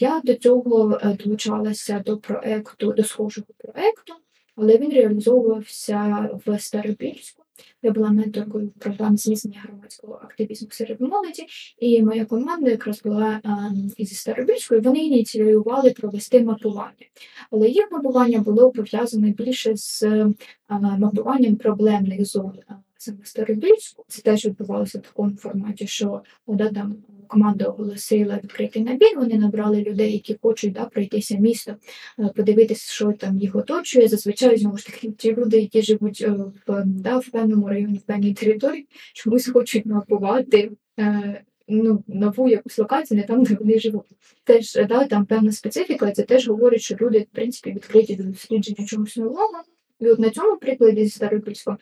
Я 0.00 0.20
до 0.24 0.34
цього 0.34 1.00
е, 1.02 1.16
долучалася 1.24 2.02
до 2.06 2.16
проекту, 2.16 2.92
до 2.92 3.04
схожого 3.04 3.46
проекту, 3.58 4.14
але 4.56 4.78
він 4.78 4.92
реалізовувався 4.92 6.28
в 6.46 6.58
Старобільську. 6.58 7.44
Я 7.82 7.90
була 7.90 8.10
менторкою 8.10 8.72
програм 8.78 9.16
зміцнення 9.16 9.60
громадського 9.64 10.20
активізму 10.22 10.68
серед 10.70 11.00
молоді, 11.00 11.46
і 11.78 12.02
моя 12.02 12.24
команда 12.24 12.70
якраз 12.70 13.02
була 13.02 13.40
із 13.96 14.18
Старобільської. 14.18 14.80
Вони 14.80 14.98
ініціювали 14.98 15.90
провести 15.90 16.44
мапування. 16.44 17.06
Але 17.50 17.68
їх 17.68 17.88
мапування 17.90 18.38
було 18.38 18.70
пов'язане 18.70 19.30
більше 19.30 19.76
з 19.76 20.02
мапуванням 20.98 21.56
проблемних 21.56 22.24
зон 22.24 22.52
Старобільську. 23.24 24.04
Це 24.08 24.22
теж 24.22 24.46
відбувалося 24.46 24.98
в 24.98 25.02
такому 25.02 25.36
форматі, 25.36 25.86
що 25.86 26.22
да, 26.46 26.68
там 26.68 26.96
команда 27.26 27.64
оголосила 27.64 28.40
відкритий 28.44 28.82
набір. 28.82 29.08
Вони 29.16 29.34
набрали 29.34 29.82
людей, 29.82 30.12
які 30.12 30.36
хочуть 30.42 30.72
да, 30.72 30.84
пройтися 30.84 31.36
місто, 31.38 31.76
е, 32.18 32.30
подивитися, 32.36 32.92
що 32.92 33.12
там 33.12 33.38
їх 33.38 33.56
оточує. 33.56 34.08
Зазвичай 34.08 34.56
знову 34.58 34.78
ж 34.78 34.86
таки 34.86 35.10
ті 35.10 35.34
люди, 35.34 35.60
які 35.60 35.82
живуть 35.82 36.20
е, 36.26 36.30
в, 36.66 36.82
да, 36.86 37.18
в 37.18 37.28
певному 37.28 37.68
районі, 37.68 37.98
в 37.98 38.02
певній 38.02 38.34
території, 38.34 38.86
чомусь 39.14 39.48
хочуть 39.48 39.86
мапувати. 39.86 40.70
е, 40.98 41.42
Ну, 41.70 42.04
нову 42.06 42.48
якусь 42.48 42.78
локацію, 42.78 43.20
не 43.20 43.26
там, 43.26 43.42
де 43.42 43.54
вони 43.54 43.78
живуть. 43.78 44.06
Теж 44.44 44.74
да, 44.88 45.04
там 45.04 45.26
певна 45.26 45.52
специфіка, 45.52 46.12
це 46.12 46.22
теж 46.22 46.48
говорить, 46.48 46.80
що 46.80 46.96
люди, 47.00 47.18
в 47.18 47.34
принципі, 47.34 47.72
відкриті 47.72 48.16
до 48.16 48.24
дослідження 48.24 48.86
чогось 48.86 49.16
нового. 49.16 49.62
От 50.00 50.18
на 50.18 50.30
цьому 50.30 50.56
прикладі 50.56 51.04
зі 51.04 51.10
Старопільського, 51.10 51.76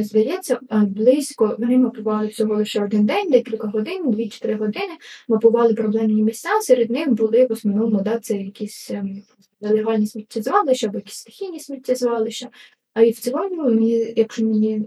здається, 0.00 0.58
близько 0.70 1.56
вони 1.58 1.78
мапували 1.78 2.26
всього 2.26 2.54
лише 2.54 2.84
один 2.84 3.06
день, 3.06 3.30
декілька 3.30 3.68
годин, 3.68 4.04
2-3 4.04 4.58
години, 4.58 4.92
мапували 5.28 5.74
проблемні 5.74 6.22
місця. 6.22 6.48
Серед 6.60 6.90
них 6.90 7.08
були 7.08 7.46
в 7.46 7.52
основному 7.52 8.00
да, 8.02 8.18
це 8.18 8.36
якісь 8.36 8.90
ем, 8.90 9.22
нелегальні 9.60 10.06
сміттєзвалища 10.06 10.86
або 10.86 10.98
якісь 10.98 11.14
стихійні 11.14 11.60
сміттєзвалища. 11.60 12.48
А 12.94 13.02
і 13.02 13.10
в 13.10 13.18
цілому, 13.18 13.64
мені, 13.64 14.14
якщо 14.16 14.44
мені 14.44 14.82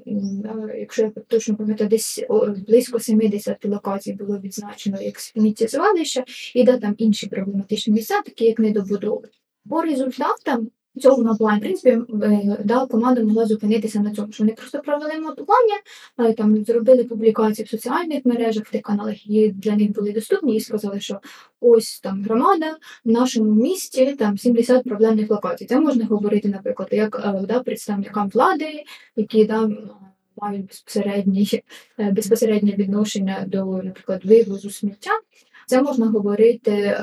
якщо 0.79 1.01
я 1.01 1.11
точно 1.27 1.55
пам'ятаю, 1.55 1.89
десь 1.89 2.25
близько 2.67 2.99
70 2.99 3.65
локацій 3.65 4.13
було 4.13 4.39
відзначено 4.39 5.01
як 5.01 5.19
сміттєзвалища, 5.19 6.23
і 6.55 6.63
да, 6.63 6.77
там 6.77 6.95
інші 6.97 7.27
проблематичні 7.27 7.93
місця, 7.93 8.21
такі 8.21 8.45
як 8.45 8.59
недобудови. 8.59 9.27
По 9.69 9.81
результатам 9.81 10.69
цього 10.97 11.23
мапування, 11.23 11.57
в 11.57 11.61
принципі, 11.61 11.99
е, 12.23 12.57
да, 12.65 12.85
команда 12.85 13.23
могла 13.23 13.45
зупинитися 13.45 13.99
на 13.99 14.11
цьому, 14.11 14.31
що 14.31 14.43
вони 14.43 14.55
просто 14.55 14.79
провели 14.79 15.19
мапування, 15.19 15.75
е, 16.19 16.33
там 16.33 16.65
зробили 16.65 17.03
публікації 17.03 17.65
в 17.65 17.69
соціальних 17.69 18.25
мережах, 18.25 18.65
в 18.65 18.71
тих 18.71 18.81
каналах, 18.81 19.27
які 19.27 19.51
для 19.51 19.75
них 19.75 19.91
були 19.91 20.11
доступні, 20.11 20.55
і 20.55 20.59
сказали, 20.59 20.99
що 20.99 21.19
ось 21.61 21.99
там 21.99 22.23
громада 22.23 22.77
в 23.05 23.11
нашому 23.11 23.51
місті 23.51 24.13
там 24.13 24.37
70 24.37 24.83
проблемних 24.83 25.29
локацій. 25.29 25.65
Це 25.65 25.79
можна 25.79 26.05
говорити, 26.05 26.49
наприклад, 26.49 26.89
як 26.91 27.21
е, 27.25 27.45
да, 27.47 27.59
представникам 27.59 28.29
влади, 28.29 28.83
які 29.15 29.45
да, 29.45 29.69
мають 30.41 30.67
безпосереднє, 30.67 31.45
безпосереднє 32.11 32.71
відношення 32.71 33.43
до, 33.47 33.65
наприклад, 33.65 34.25
вивозу 34.25 34.69
сміття. 34.69 35.11
Це 35.69 35.81
можна 35.81 36.05
говорити 36.05 36.71
е, 36.71 36.95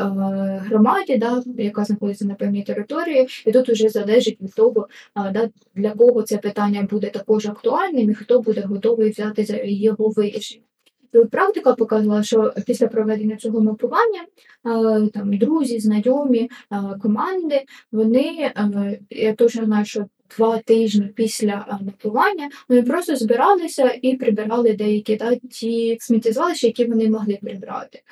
громаді, 0.67 1.17
да, 1.17 1.43
яка 1.59 1.85
знаходиться 1.85 2.25
на 2.25 2.35
певній 2.35 2.63
території, 2.63 3.29
і 3.47 3.53
тут 3.53 3.69
вже 3.69 3.89
залежить 3.89 4.43
від 4.43 4.55
того, 4.55 4.89
е, 5.17 5.31
да, 5.33 5.51
для 5.75 5.91
кого 5.91 6.23
це 6.23 6.39
питання 6.39 6.83
буде 6.91 7.11
також 7.11 7.47
актуальним 7.47 8.11
і 8.11 8.15
хто 8.15 8.41
буде 8.41 8.61
готовий 8.61 9.11
взяти 9.11 9.45
за 9.45 9.57
його 9.65 10.09
вирішення. 10.09 10.65
І 11.15 11.19
практика 11.25 11.75
показала, 11.75 12.23
що 12.23 12.53
після 12.67 12.87
проведення 12.87 13.37
цього 13.37 13.61
мапування 13.61 14.23
е, 14.23 15.09
там 15.09 15.39
друзі, 15.39 15.81
знайомі, 15.81 16.51
е, 16.73 16.77
команди, 17.03 17.65
вони 17.93 18.53
е, 18.57 18.99
я 19.11 19.35
точно 19.35 19.65
знаю, 19.65 19.85
що 19.85 20.07
два 20.37 20.59
тижні 20.59 21.07
після 21.15 21.67
е, 21.69 21.85
мапування 21.85 22.49
вони 22.69 22.83
просто 22.83 23.17
збиралися 23.17 23.99
і 24.03 24.17
прибирали 24.17 24.73
деякі 24.73 25.17
да, 25.17 25.37
ті 25.37 25.97
сміттєзвалища, 26.01 26.67
які 26.67 26.85
вони 26.85 27.09
могли 27.09 27.39
прибрати. 27.43 28.03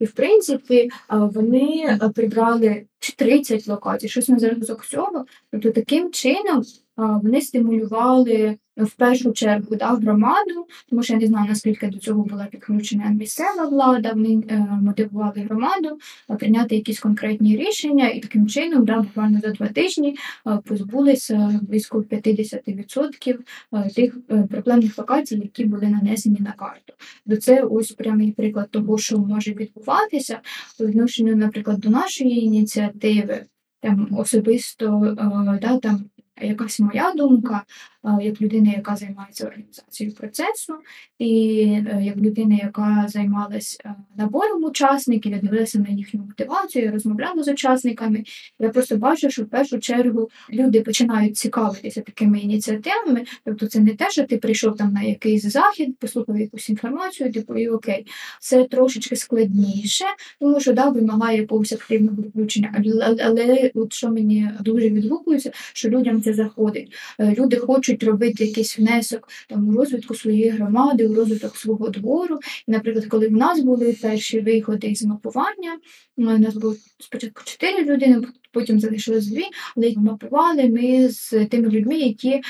І, 0.00 0.04
в 0.04 0.12
принципі, 0.12 0.90
вони 1.10 1.98
а, 2.00 2.08
прибрали 2.08 2.86
30 3.16 3.68
локацій, 3.68 4.08
щось 4.08 4.28
на 4.28 4.38
зразок 4.38 4.86
цього. 4.86 5.24
Тобто 5.50 5.70
таким 5.70 6.12
чином 6.12 6.62
вони 6.96 7.40
стимулювали 7.40 8.56
в 8.76 8.90
першу 8.90 9.32
чергу 9.32 9.76
да, 9.76 9.86
громаду, 9.86 10.66
тому 10.90 11.02
що 11.02 11.12
я 11.12 11.20
не 11.20 11.26
знаю, 11.26 11.48
наскільки 11.48 11.86
до 11.86 11.98
цього 11.98 12.22
була 12.22 12.44
підключена 12.44 13.08
місцева 13.10 13.68
влада, 13.68 14.12
вони 14.12 14.42
е, 14.50 14.68
мотивували 14.82 15.40
громаду 15.40 15.98
а, 16.28 16.34
прийняти 16.34 16.74
якісь 16.74 17.00
конкретні 17.00 17.56
рішення, 17.56 18.08
і 18.08 18.20
таким 18.20 18.48
чином, 18.48 18.84
да, 18.84 19.00
буквально 19.00 19.40
за 19.40 19.48
два 19.48 19.68
тижні 19.68 20.16
а, 20.44 20.56
позбулися 20.56 21.60
близько 21.62 22.00
50% 22.00 23.38
а, 23.70 23.88
тих 23.88 24.16
е, 24.30 24.46
проблемних 24.50 24.98
локацій, 24.98 25.36
які 25.36 25.64
були 25.64 25.88
нанесені 25.88 26.38
на 26.40 26.52
карту. 26.52 26.92
До 27.26 27.36
це 27.36 27.62
ось 27.62 27.90
прямий 27.92 28.32
приклад 28.32 28.70
того, 28.70 28.98
що 28.98 29.18
може 29.18 29.52
відбуватися 29.52 30.40
по 30.78 30.86
відношенню, 30.86 31.36
наприклад, 31.36 31.78
до 31.78 31.90
нашої 31.90 32.44
ініціативи. 32.44 33.44
Там 33.80 34.08
особисто 34.18 35.04
е, 35.04 35.58
да, 35.62 35.78
там 35.78 36.04
якась 36.40 36.80
моя 36.80 37.12
думка, 37.16 37.62
е, 37.62 37.91
як 38.20 38.40
людина, 38.40 38.72
яка 38.76 38.96
займається 38.96 39.46
організацією 39.46 40.16
процесу, 40.16 40.74
і 41.18 41.60
е, 41.62 42.00
як 42.02 42.16
людина, 42.16 42.58
яка 42.62 43.06
займалась 43.08 43.80
е, 43.84 43.94
набором 44.16 44.64
учасників, 44.64 45.32
я 45.32 45.38
дивилася 45.38 45.78
на 45.78 45.88
їхню 45.88 46.20
мотивацію, 46.20 46.92
розмовляла 46.92 47.42
з 47.42 47.48
учасниками. 47.48 48.24
Я 48.58 48.68
просто 48.68 48.96
бачу, 48.96 49.30
що 49.30 49.42
в 49.42 49.46
першу 49.46 49.78
чергу 49.78 50.30
люди 50.52 50.80
починають 50.80 51.36
цікавитися 51.36 52.00
такими 52.00 52.38
ініціативами. 52.38 53.24
Тобто, 53.44 53.66
це 53.66 53.80
не 53.80 53.94
те, 53.94 54.10
що 54.10 54.24
ти 54.24 54.36
прийшов 54.36 54.76
там 54.76 54.92
на 54.92 55.02
якийсь 55.02 55.42
захід, 55.42 55.96
послухав 55.98 56.40
якусь 56.40 56.68
інформацію, 56.68 57.32
типу, 57.32 57.56
і 57.56 57.68
окей, 57.68 58.06
це 58.40 58.64
трошечки 58.64 59.16
складніше, 59.16 60.04
тому 60.40 60.60
що 60.60 60.72
да, 60.72 60.88
вимагає 60.88 61.38
якогось 61.38 61.72
активного 61.72 62.22
включення. 62.22 62.74
Але, 62.78 63.16
але 63.24 63.70
от 63.74 63.92
що 63.92 64.08
мені 64.08 64.50
дуже 64.60 64.88
відгукується, 64.88 65.50
що 65.72 65.88
людям 65.88 66.22
це 66.22 66.32
заходить. 66.32 66.94
Е, 67.18 67.34
Люди 67.38 67.56
хочуть 67.56 67.91
робити 68.00 68.44
якийсь 68.44 68.78
внесок 68.78 69.28
там 69.48 69.68
у 69.68 69.72
розвитку 69.72 70.14
своєї 70.14 70.50
громади, 70.50 71.06
у 71.06 71.14
розвиток 71.14 71.56
свого 71.56 71.88
двору. 71.88 72.38
І, 72.68 72.70
наприклад, 72.70 73.06
коли 73.06 73.28
в 73.28 73.32
нас 73.32 73.60
були 73.60 73.98
перші 74.02 74.40
виходи 74.40 74.86
із 74.86 75.04
мапування, 75.04 75.78
у 76.16 76.22
нас 76.22 76.54
було 76.54 76.76
спочатку 76.98 77.42
чотири 77.44 77.84
людини, 77.84 78.22
потім 78.52 78.80
залишилось 78.80 79.26
дві, 79.26 79.44
але 79.76 79.92
мапували 79.96 80.68
ми 80.68 81.08
з 81.08 81.46
тими 81.46 81.68
людьми, 81.68 81.98
які 81.98 82.30
е, 82.30 82.42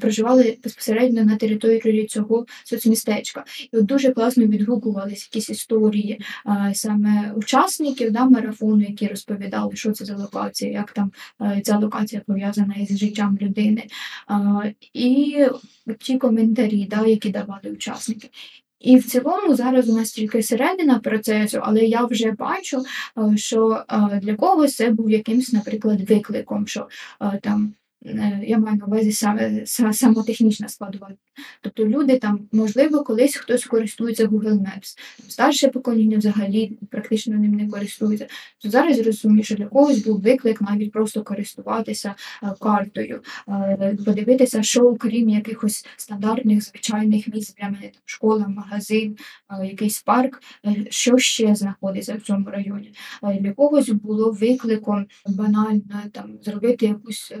проживали 0.00 0.58
безпосередньо 0.64 1.24
на 1.24 1.36
території 1.36 2.06
цього 2.06 2.46
соцмістечка. 2.64 3.44
І 3.72 3.76
от 3.76 3.84
дуже 3.84 4.12
класно 4.12 4.46
відгукувалися 4.46 5.28
якісь 5.32 5.50
історії 5.50 6.20
е, 6.46 6.72
саме 6.74 7.32
учасників 7.36 8.10
да, 8.10 8.24
марафону, 8.24 8.80
які 8.80 9.06
розповідали, 9.06 9.76
що 9.76 9.92
це 9.92 10.04
за 10.04 10.16
локація, 10.16 10.72
як 10.72 10.92
там 10.92 11.12
е, 11.42 11.60
ця 11.64 11.78
локація 11.78 12.22
пов'язана 12.26 12.74
із 12.74 12.98
життям 12.98 13.38
людини. 13.42 13.86
І 14.92 15.36
ті 16.00 16.18
коментарі, 16.18 16.86
да, 16.90 17.06
які 17.06 17.30
давали 17.30 17.70
учасники. 17.72 18.30
І 18.80 18.96
в 18.96 19.06
цілому 19.06 19.54
зараз 19.54 19.88
у 19.88 19.96
нас 19.96 20.10
тільки 20.10 20.42
середина 20.42 20.98
процесу, 20.98 21.60
але 21.62 21.80
я 21.80 22.04
вже 22.04 22.30
бачу, 22.30 22.84
е, 23.18 23.36
що 23.36 23.84
е, 23.88 24.20
для 24.22 24.36
когось 24.36 24.76
це 24.76 24.90
був 24.90 25.10
якимсь, 25.10 25.52
наприклад, 25.52 26.10
викликом, 26.10 26.66
що 26.66 26.88
е, 27.22 27.40
там. 27.42 27.74
Е, 28.04 28.40
Я 28.46 28.58
маю 28.58 28.76
на 28.76 28.86
увазі 28.86 29.12
саме 29.12 29.48
са- 29.64 29.92
самотехнічна 29.92 30.68
складова. 30.68 31.10
Тобто 31.60 31.86
люди 31.86 32.18
там, 32.18 32.48
можливо, 32.52 33.04
колись 33.04 33.36
хтось 33.36 33.64
користується 33.64 34.26
Google 34.26 34.58
Maps, 34.58 34.98
старше 35.28 35.68
покоління 35.68 36.18
взагалі 36.18 36.78
практично 36.90 37.36
ним 37.36 37.52
не 37.54 37.68
користується. 37.68 38.26
То 38.62 38.70
зараз 38.70 39.00
розумію, 39.00 39.44
що 39.44 39.54
для 39.54 39.66
когось 39.66 40.04
був 40.04 40.20
виклик 40.20 40.60
навіть 40.60 40.92
просто 40.92 41.22
користуватися 41.22 42.14
е, 42.42 42.54
картою, 42.60 43.22
е, 43.48 43.96
подивитися, 44.06 44.62
що 44.62 44.80
окрім 44.80 45.28
якихось 45.28 45.86
стандартних 45.96 46.62
звичайних 46.64 47.28
місць 47.28 47.54
для 47.54 47.64
мене 47.64 47.80
там 47.80 48.02
школа, 48.04 48.48
магазин, 48.48 49.16
якийсь 49.64 50.02
парк, 50.02 50.42
що 50.90 51.18
ще 51.18 51.54
знаходиться 51.54 52.14
в 52.14 52.20
цьому 52.20 52.50
районі. 52.50 52.92
Для 53.40 53.52
когось 53.52 53.88
було 53.88 54.30
викликом 54.32 55.06
банально 55.26 56.02
там 56.12 56.38
зробити 56.42 56.86
якусь 56.86 57.32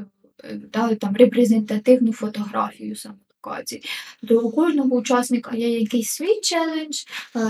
е, 0.44 0.60
е, 0.74 0.96
там 0.96 1.16
репрезентативну 1.16 2.12
фотографію 2.12 2.96
саме 2.96 3.16
локацій. 3.46 3.82
Тобто 4.20 4.48
у 4.48 4.50
кожного 4.50 4.96
учасника 4.96 5.56
є 5.56 5.80
якийсь 5.80 6.08
свій 6.08 6.40
челендж, 6.42 6.96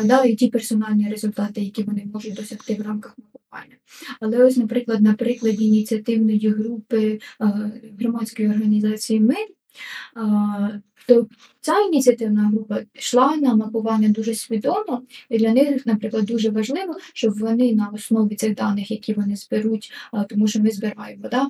дали 0.05 0.35
ті 0.35 0.49
персональні 0.49 1.11
результати, 1.11 1.61
які 1.61 1.83
вони 1.83 2.07
можуть 2.15 2.35
досягти 2.35 2.75
в 2.75 2.83
рамках 2.83 3.17
мапування. 3.19 3.77
Але 4.21 4.45
ось, 4.45 4.57
наприклад, 4.57 5.03
на 5.03 5.15
прикладі 5.15 5.65
ініціативної 5.65 6.49
групи 6.49 7.21
е, 7.41 7.71
громадської 8.01 8.49
організації 8.49 9.21
Мир, 9.21 9.37
е, 9.37 9.55
то 11.07 11.27
ця 11.61 11.81
ініціативна 11.81 12.49
група 12.49 12.81
йшла 12.95 13.37
на 13.37 13.55
мапування 13.55 14.09
дуже 14.09 14.35
свідомо, 14.35 15.03
і 15.31 15.39
для 15.39 15.53
них, 15.53 15.87
наприклад, 15.87 16.25
дуже 16.25 16.51
важливо, 16.51 16.97
щоб 17.15 17.39
вони 17.39 17.75
на 17.75 17.89
основі 17.89 18.35
цих 18.35 18.55
даних, 18.55 18.91
які 18.91 19.13
вони 19.13 19.37
зберуть, 19.37 19.93
тому 20.29 20.47
що 20.47 20.61
ми 20.61 20.71
збираємо 20.71 21.29
да, 21.31 21.49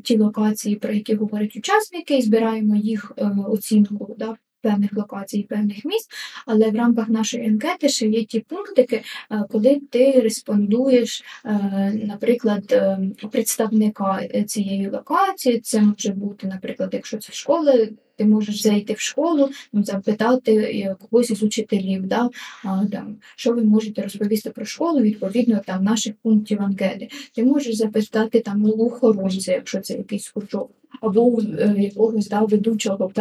ті 0.00 0.18
локації, 0.18 0.76
про 0.76 0.92
які 0.92 1.14
говорять 1.14 1.56
учасники, 1.56 2.18
і 2.18 2.22
збираємо 2.22 2.76
їх 2.76 3.12
е, 3.16 3.30
оцінку 3.48 4.14
да, 4.18 4.36
певних 4.62 4.90
локацій, 4.96 5.46
певних 5.48 5.84
місць, 5.84 6.08
але 6.46 6.70
в 6.70 6.76
рамках 6.76 7.08
нашої 7.08 7.46
анкети 7.46 7.88
ще 7.88 8.06
є 8.06 8.24
ті 8.24 8.40
пунктики, 8.40 9.02
е, 9.30 9.44
коли 9.50 9.80
ти 9.90 10.20
респондуєш, 10.20 11.24
е, 11.44 11.50
наприклад, 11.94 12.72
е, 12.72 12.98
представника 13.32 14.20
цієї 14.46 14.90
локації. 14.90 15.60
Це 15.60 15.80
може 15.80 16.12
бути, 16.12 16.46
наприклад, 16.46 16.90
якщо 16.92 17.18
це 17.18 17.32
школа, 17.32 17.86
ти 18.18 18.24
можеш 18.24 18.62
зайти 18.62 18.92
в 18.92 19.00
школу, 19.00 19.50
ну, 19.72 19.84
запитати 19.84 20.54
е, 20.54 20.96
когось 21.00 21.30
із 21.30 21.42
учителів, 21.42 22.06
да, 22.06 22.28
там, 22.64 23.16
що 23.36 23.52
ви 23.52 23.62
можете 23.62 24.02
розповісти 24.02 24.50
про 24.50 24.64
школу 24.64 25.00
відповідно 25.00 25.60
там 25.66 25.84
наших 25.84 26.14
пунктів 26.22 26.62
анкети. 26.62 27.08
Ти 27.34 27.44
можеш 27.44 27.76
запитати 27.76 28.40
там 28.40 28.64
у 28.64 28.86
охоронця, 28.86 29.52
якщо 29.52 29.80
це 29.80 29.94
якийсь 29.94 30.28
кружок, 30.28 30.70
або 31.00 31.22
у 31.22 31.40
е, 31.40 31.74
якогось 31.78 32.28
да, 32.28 32.40
ведучого 32.40 33.12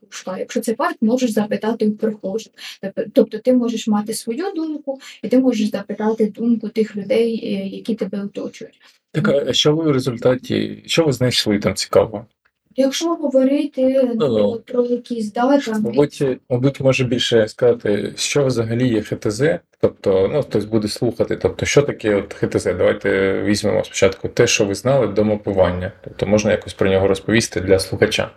кружка. 0.00 0.38
Якщо 0.38 0.60
це 0.60 0.74
парк, 0.74 0.96
можеш 1.00 1.30
запитати 1.30 1.88
у 1.88 1.92
прихожих. 1.92 2.52
Тобто- 2.80 3.04
Тобто 3.12 3.38
ти 3.38 3.52
можеш 3.52 3.88
мати 3.88 4.14
свою 4.14 4.44
думку, 4.54 5.00
і 5.22 5.28
ти 5.28 5.38
можеш 5.38 5.70
запитати 5.70 6.26
думку 6.26 6.68
тих 6.68 6.96
людей, 6.96 7.40
е, 7.44 7.68
які 7.68 7.94
тебе 7.94 8.24
оточують. 8.24 8.80
Так, 9.12 9.28
а 9.28 9.52
що 9.52 9.76
ви 9.76 9.84
в 9.84 9.92
результаті, 9.92 10.82
що 10.86 11.04
ви 11.04 11.12
знайшли 11.12 11.58
там 11.58 11.74
цікавого? 11.74 12.26
Якщо 12.76 13.14
говорити 13.14 14.02
наприклад, 14.02 14.64
про 14.64 14.84
якісь 14.84 15.32
да, 15.32 15.60
Мабуть, 15.68 16.24
мабуть, 16.50 16.80
може 16.80 17.04
більше 17.04 17.48
сказати, 17.48 18.12
що 18.16 18.46
взагалі 18.46 18.88
є 18.88 19.02
ХТЗ, 19.02 19.42
тобто, 19.80 20.30
ну, 20.32 20.42
хтось 20.42 20.64
буде 20.64 20.88
слухати, 20.88 21.36
тобто, 21.36 21.66
що 21.66 21.82
таке 21.82 22.14
от 22.14 22.34
ХТЗ? 22.34 22.64
Давайте 22.64 23.42
візьмемо 23.42 23.84
спочатку 23.84 24.28
те, 24.28 24.46
що 24.46 24.64
ви 24.64 24.74
знали 24.74 25.06
до 25.06 25.24
мапування. 25.24 25.92
Тобто 26.04 26.26
можна 26.26 26.50
якось 26.50 26.74
про 26.74 26.90
нього 26.90 27.08
розповісти 27.08 27.60
для 27.60 27.78
слухача. 27.78 28.30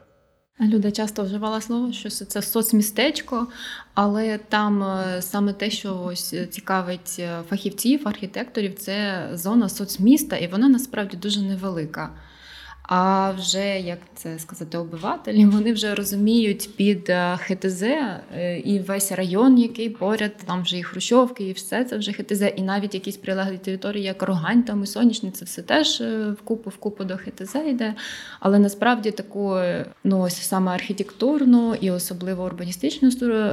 Люда 0.62 0.92
часто 0.92 1.24
вживала 1.24 1.62
слово, 1.62 1.94
що 1.94 2.10
це 2.10 2.42
соцмістечко, 2.42 3.48
але 3.94 4.40
там 4.50 4.84
е, 4.84 5.22
саме 5.22 5.54
те, 5.54 5.70
що 5.70 6.02
ось 6.06 6.36
цікавить 6.50 7.16
е, 7.20 7.42
фахівців, 7.50 8.08
архітекторів, 8.08 8.74
це 8.74 9.28
зона 9.34 9.70
соцміста, 9.70 10.38
і 10.38 10.48
вона 10.48 10.70
насправді 10.70 11.18
дуже 11.18 11.42
невелика. 11.42 12.10
А 12.88 13.32
вже 13.32 13.80
як 13.80 14.00
це 14.16 14.40
сказати, 14.40 14.78
обивателі, 14.78 15.46
вони 15.46 15.74
вже 15.74 15.96
розуміють 15.96 16.70
під 16.76 17.10
е, 17.10 17.38
ХТЗ 17.38 17.84
е, 17.84 18.60
і 18.60 18.80
весь 18.80 19.12
район, 19.12 19.58
який 19.58 19.90
поряд, 19.90 20.32
там 20.46 20.62
вже 20.62 20.78
і 20.78 20.84
Хрущовки, 20.84 21.44
і 21.44 21.52
все 21.52 21.84
це 21.84 21.98
вже 21.98 22.12
ХТЗ, 22.14 22.44
і 22.56 22.62
навіть 22.62 22.94
якісь 22.94 23.18
прилеглі 23.18 23.58
території, 23.58 24.04
як 24.04 24.24
Рогань 24.24 24.64
там 24.64 24.84
і 24.84 24.88
Сонячний, 24.88 25.32
це 25.32 25.46
все 25.46 25.62
теж 25.62 26.02
е, 26.02 26.36
вкупу 26.42 26.70
вкупу 26.70 27.04
до 27.04 27.18
ХТЗ 27.18 27.56
йде. 27.56 27.94
Але 28.40 28.60
насправді 28.60 29.12
таку 29.12 29.60
ну 30.04 30.20
ось 30.20 30.42
саме 30.42 30.72
архітектурну 30.72 31.76
і 31.76 31.92
особливо 31.92 32.46
урбаністичну 32.46 33.12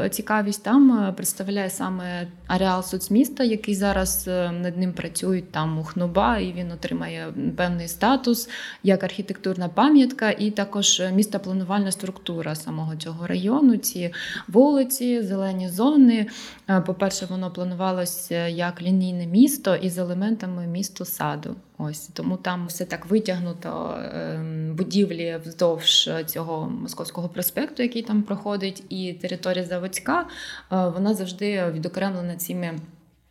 цікавість 0.09 0.65
там 0.65 1.15
представляє 1.17 1.71
саме 1.71 2.27
ареал 2.47 2.83
соцміста, 2.83 3.45
який 3.45 3.75
зараз 3.75 4.27
над 4.53 4.79
ним 4.79 4.93
працюють 4.93 5.53
там 5.53 5.79
у 5.79 5.85
ХНУБА, 5.85 6.39
і 6.39 6.53
він 6.53 6.73
отримає 6.73 7.33
певний 7.57 7.89
статус 7.89 8.49
як 8.83 9.05
архітектурна 9.23 9.69
пам'ятка, 9.69 10.31
і 10.31 10.51
також 10.51 11.03
містопланувальна 11.15 11.93
структура 11.93 12.55
самого 12.55 12.97
цього 12.97 13.27
району. 13.27 13.77
Ці 13.77 14.13
вулиці, 14.49 15.23
зелені 15.23 15.69
зони. 15.69 16.27
Е, 16.71 16.81
По-перше, 16.81 17.27
воно 17.27 17.51
планувалося 17.51 18.47
як 18.47 18.83
лінійне 18.83 19.27
місто 19.27 19.77
із 19.77 19.99
елементами 19.99 20.67
місто 20.67 21.05
саду. 21.05 21.57
Ось 21.79 22.07
тому 22.07 22.37
там 22.37 22.67
все 22.67 22.85
так 22.85 23.07
витягнуто 23.07 23.99
ем, 24.15 24.75
будівлі 24.77 25.41
вздовж 25.45 26.11
цього 26.27 26.69
московського 26.69 27.29
проспекту, 27.29 27.83
який 27.83 28.03
там 28.03 28.23
проходить, 28.23 28.85
і 28.89 29.13
територія 29.13 29.65
заводська 29.65 30.21
е, 30.21 30.27
вона 30.71 31.15
завжди 31.15 31.71
відокремлена 31.73 32.37
цими. 32.37 32.79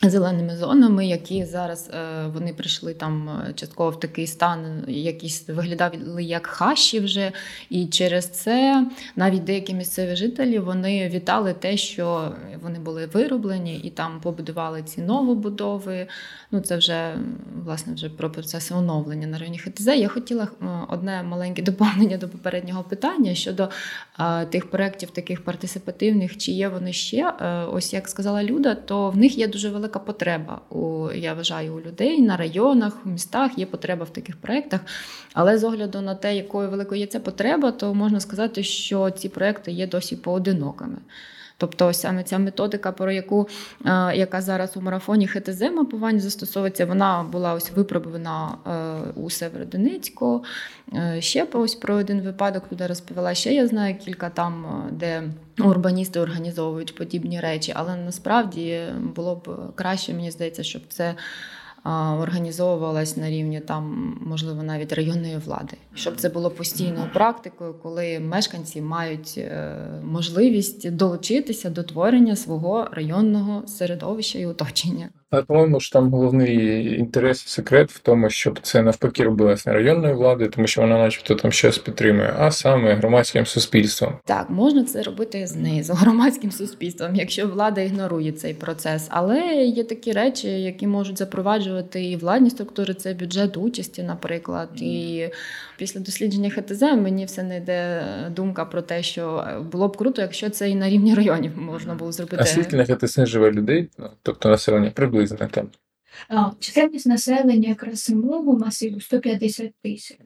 Зеленими 0.03 0.55
зонами, 0.55 1.07
які 1.07 1.45
зараз 1.45 1.89
е, 1.93 2.27
вони 2.33 2.53
прийшли 2.53 2.93
там 2.93 3.29
е, 3.29 3.53
частково 3.53 3.89
в 3.89 3.99
такий 3.99 4.27
стан, 4.27 4.85
якісь 4.87 5.49
виглядали 5.49 6.23
як 6.23 6.47
хащі 6.47 6.99
вже. 6.99 7.31
І 7.69 7.85
через 7.85 8.25
це 8.25 8.85
навіть 9.15 9.43
деякі 9.43 9.73
місцеві 9.73 10.15
жителі 10.15 10.59
вони 10.59 11.09
вітали 11.09 11.53
те, 11.53 11.77
що 11.77 12.35
вони 12.61 12.79
були 12.79 13.05
вироблені 13.05 13.77
і 13.77 13.89
там 13.89 14.21
побудували 14.21 14.83
ці 14.83 15.01
новобудови. 15.01 16.07
Ну 16.51 16.59
це 16.59 16.77
вже 16.77 17.15
власне 17.65 17.93
вже 17.93 18.09
про 18.09 18.31
процеси 18.31 18.73
оновлення 18.73 19.27
на 19.27 19.37
районі 19.37 19.57
ХТЗ. 19.57 19.87
Я 19.87 20.07
хотіла 20.07 20.43
е, 20.43 20.65
одне 20.89 21.23
маленьке 21.23 21.61
доповнення 21.71 22.17
до 22.17 22.29
попереднього 22.29 22.83
питання 22.83 23.35
щодо 23.35 23.69
тих 24.49 24.69
проєктів, 24.69 25.11
таких 25.11 25.43
партисипативних, 25.43 26.37
чи 26.37 26.51
є 26.51 26.69
вони 26.69 26.93
ще. 26.93 27.33
Ось 27.73 27.93
як 27.93 28.09
сказала 28.09 28.43
Люда, 28.43 28.75
то 28.75 29.09
в 29.09 29.17
них 29.17 29.37
є 29.37 29.47
дуже 29.47 29.69
велика 29.69 29.90
потреба. 29.99 30.61
У 30.69 31.11
я 31.11 31.33
вважаю, 31.33 31.75
у 31.75 31.79
людей 31.79 32.21
на 32.21 32.37
районах, 32.37 32.93
у 33.05 33.09
містах 33.09 33.57
є 33.57 33.65
потреба 33.65 34.05
в 34.05 34.09
таких 34.09 34.37
проєктах. 34.37 34.81
Але 35.33 35.57
з 35.57 35.63
огляду 35.63 36.01
на 36.01 36.15
те, 36.15 36.35
якою 36.35 36.69
великою 36.69 37.01
є 37.01 37.07
ця 37.07 37.19
потреба, 37.19 37.71
то 37.71 37.93
можна 37.93 38.19
сказати, 38.19 38.63
що 38.63 39.09
ці 39.09 39.29
проекти 39.29 39.71
є 39.71 39.87
досі 39.87 40.15
поодинокими. 40.15 40.97
Тобто, 41.61 41.93
саме 41.93 42.23
ця 42.23 42.39
методика, 42.39 42.91
про 42.91 43.11
яку 43.11 43.47
е, 43.85 44.15
яка 44.15 44.41
зараз 44.41 44.77
у 44.77 44.81
марафоні 44.81 45.27
ХТЗ 45.27 45.61
мапування 45.61 46.19
застосовується, 46.19 46.85
вона 46.85 47.23
була 47.31 47.53
ось 47.53 47.71
випробувана 47.71 48.57
е, 48.67 48.71
у 49.15 49.29
Северодонецьку. 49.29 50.43
Е, 50.93 51.21
ще 51.21 51.47
ось 51.53 51.75
про 51.75 51.95
один 51.95 52.21
випадок 52.21 52.67
туди 52.67 52.87
розповіла. 52.87 53.33
Ще 53.33 53.53
я 53.53 53.67
знаю 53.67 53.95
кілька 53.95 54.29
там, 54.29 54.83
де 54.91 55.23
урбаністи 55.59 56.19
організовують 56.19 56.95
подібні 56.95 57.39
речі, 57.39 57.73
але 57.75 57.95
насправді 57.95 58.81
було 59.15 59.35
б 59.35 59.75
краще, 59.75 60.13
мені 60.13 60.31
здається, 60.31 60.63
щоб 60.63 60.81
це. 60.89 61.15
Організовувалась 61.83 63.17
на 63.17 63.29
рівні 63.29 63.59
там, 63.59 64.15
можливо, 64.25 64.63
навіть 64.63 64.93
районної 64.93 65.37
влади, 65.37 65.77
щоб 65.93 66.15
це 66.15 66.29
було 66.29 66.51
постійною 66.51 67.09
практикою, 67.13 67.73
коли 67.73 68.19
мешканці 68.19 68.81
мають 68.81 69.35
е, 69.37 69.75
можливість 70.03 70.91
долучитися 70.91 71.69
до 71.69 71.83
творення 71.83 72.35
свого 72.35 72.87
районного 72.91 73.67
середовища 73.67 74.39
і 74.39 74.45
оточення. 74.45 75.09
Але, 75.33 75.43
по-моєму, 75.43 75.79
ж 75.79 75.91
там 75.91 76.11
головний 76.11 76.85
інтерес 76.99 77.45
і 77.45 77.49
секрет 77.49 77.91
в 77.91 77.99
тому, 77.99 78.29
щоб 78.29 78.59
це 78.61 78.81
навпаки 78.81 79.23
робилось 79.23 79.65
не 79.65 79.73
районною 79.73 80.15
владою, 80.15 80.49
тому 80.49 80.67
що 80.67 80.81
вона, 80.81 80.97
начебто, 80.97 81.35
там 81.35 81.51
щось 81.51 81.77
підтримує, 81.77 82.33
а 82.37 82.51
саме 82.51 82.93
громадським 82.93 83.45
суспільством. 83.45 84.13
Так, 84.25 84.49
можна 84.49 84.83
це 84.83 85.01
робити 85.01 85.47
знизу 85.47 85.93
громадським 85.97 86.51
суспільством, 86.51 87.15
якщо 87.15 87.47
влада 87.47 87.81
ігнорує 87.81 88.31
цей 88.31 88.53
процес. 88.53 89.07
Але 89.09 89.39
є 89.53 89.83
такі 89.83 90.11
речі, 90.11 90.47
які 90.47 90.87
можуть 90.87 91.17
запроваджувати 91.17 92.03
і 92.03 92.15
владні 92.15 92.49
структури, 92.49 92.93
це 92.93 93.13
бюджет 93.13 93.57
участі, 93.57 94.03
наприклад. 94.03 94.69
І 94.81 95.27
після 95.77 95.99
дослідження 95.99 96.49
ХТЗ 96.49 96.81
мені 96.81 97.25
все 97.25 97.43
не 97.43 97.57
йде 97.57 98.03
думка 98.35 98.65
про 98.65 98.81
те, 98.81 99.03
що 99.03 99.47
було 99.71 99.87
б 99.87 99.97
круто, 99.97 100.21
якщо 100.21 100.49
це 100.49 100.69
і 100.69 100.75
на 100.75 100.89
рівні 100.89 101.15
районів 101.15 101.51
можна 101.55 101.95
було 101.95 102.11
зробити. 102.11 102.37
А 102.39 102.45
скільки 102.45 102.75
на 102.75 102.85
ХТС 102.85 103.19
живе 103.19 103.51
людей, 103.51 103.89
ну, 103.97 104.09
тобто 104.23 104.49
населення 104.49 104.91
приблизно 104.95 105.20
там. 105.27 105.47
А, 105.47 105.90
чисельність 106.59 107.07
населення 107.07 107.69
якраз 107.69 108.03
самого 108.03 108.57
масиву 108.57 108.99
150 108.99 109.73
тисяч. 109.83 110.17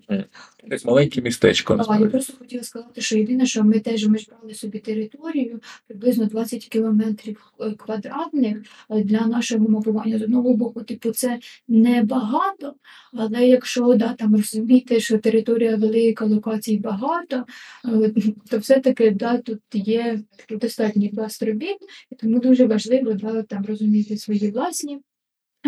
Якесь 0.63 0.85
маленьке 0.85 1.21
містечко. 1.21 1.85
А, 1.87 1.99
я 1.99 2.07
просто 2.07 2.33
хотіла 2.39 2.63
сказати, 2.63 3.01
що 3.01 3.17
єдине, 3.17 3.45
що 3.45 3.63
ми 3.63 3.79
теж 3.79 4.07
ми 4.07 4.17
ж 4.17 4.27
брали 4.29 4.53
собі 4.53 4.79
територію 4.79 5.59
приблизно 5.87 6.25
20 6.25 6.65
кілометрів 6.65 7.53
е, 7.59 7.71
квадратних 7.71 8.57
е, 8.89 9.03
для 9.03 9.25
нашого 9.27 9.69
мапування. 9.69 10.19
З 10.19 10.21
одного 10.21 10.53
боку, 10.53 10.83
типу, 10.83 11.11
це 11.11 11.39
небагато, 11.67 12.75
але 13.13 13.47
якщо 13.47 13.93
да, 13.93 14.13
там 14.13 14.35
розуміти, 14.35 14.99
що 14.99 15.17
територія 15.17 15.75
велика, 15.75 16.25
локацій 16.25 16.77
багато, 16.77 17.45
е, 17.85 18.13
то 18.49 18.57
все-таки 18.57 19.11
да, 19.11 19.37
тут 19.37 19.61
є 19.73 20.19
достатній 20.49 21.09
пласт 21.09 21.43
робіт, 21.43 21.77
і 22.11 22.15
тому 22.15 22.39
дуже 22.39 22.65
важливо 22.65 23.13
да, 23.13 23.43
там 23.43 23.65
розуміти 23.65 24.17
свої 24.17 24.51
власні 24.51 24.99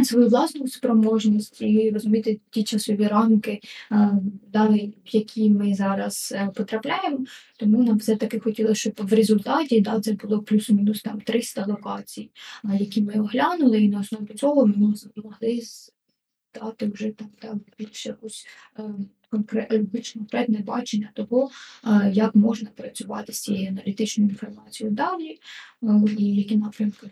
свою 0.05 0.27
власну 0.27 0.67
спроможність 0.67 1.62
і 1.62 1.89
розуміти 1.89 2.39
ті 2.49 2.63
часові 2.63 3.07
рамки, 3.07 3.60
е, 3.91 4.12
да, 4.53 4.65
в 4.67 4.91
які 5.12 5.49
ми 5.49 5.73
зараз 5.73 6.33
е, 6.36 6.51
потрапляємо. 6.55 7.25
Тому 7.60 7.83
нам 7.83 7.97
все-таки 7.97 8.39
хотілося, 8.39 8.75
щоб 8.75 8.93
в 8.97 9.13
результаті 9.13 9.81
да, 9.81 9.99
це 9.99 10.13
було 10.13 10.39
плюс-мінус 10.41 11.01
там 11.01 11.21
300 11.21 11.65
локацій, 11.65 12.29
які 12.79 13.01
ми 13.01 13.13
оглянули, 13.13 13.81
і 13.81 13.89
на 13.89 13.99
основі 13.99 14.33
цього 14.36 14.65
ми 14.65 14.73
мог- 14.75 15.23
могли 15.23 15.62
дати 16.62 16.88
вже 16.88 17.12
там 17.12 17.29
да, 17.41 17.60
більш 17.77 18.05
якусь 18.05 18.47
е, 18.79 19.79
більш 19.79 20.12
конкретне 20.12 20.60
бачення 20.60 21.12
того, 21.13 21.49
е, 21.86 22.12
як 22.13 22.36
можна 22.36 22.69
працювати 22.75 23.33
з 23.33 23.41
цією 23.41 23.69
аналітичною 23.69 24.29
інформацією 24.29 24.95
далі 24.95 25.39
е, 25.83 25.88
і 26.17 26.36
які 26.36 26.57
напрямки. 26.57 27.12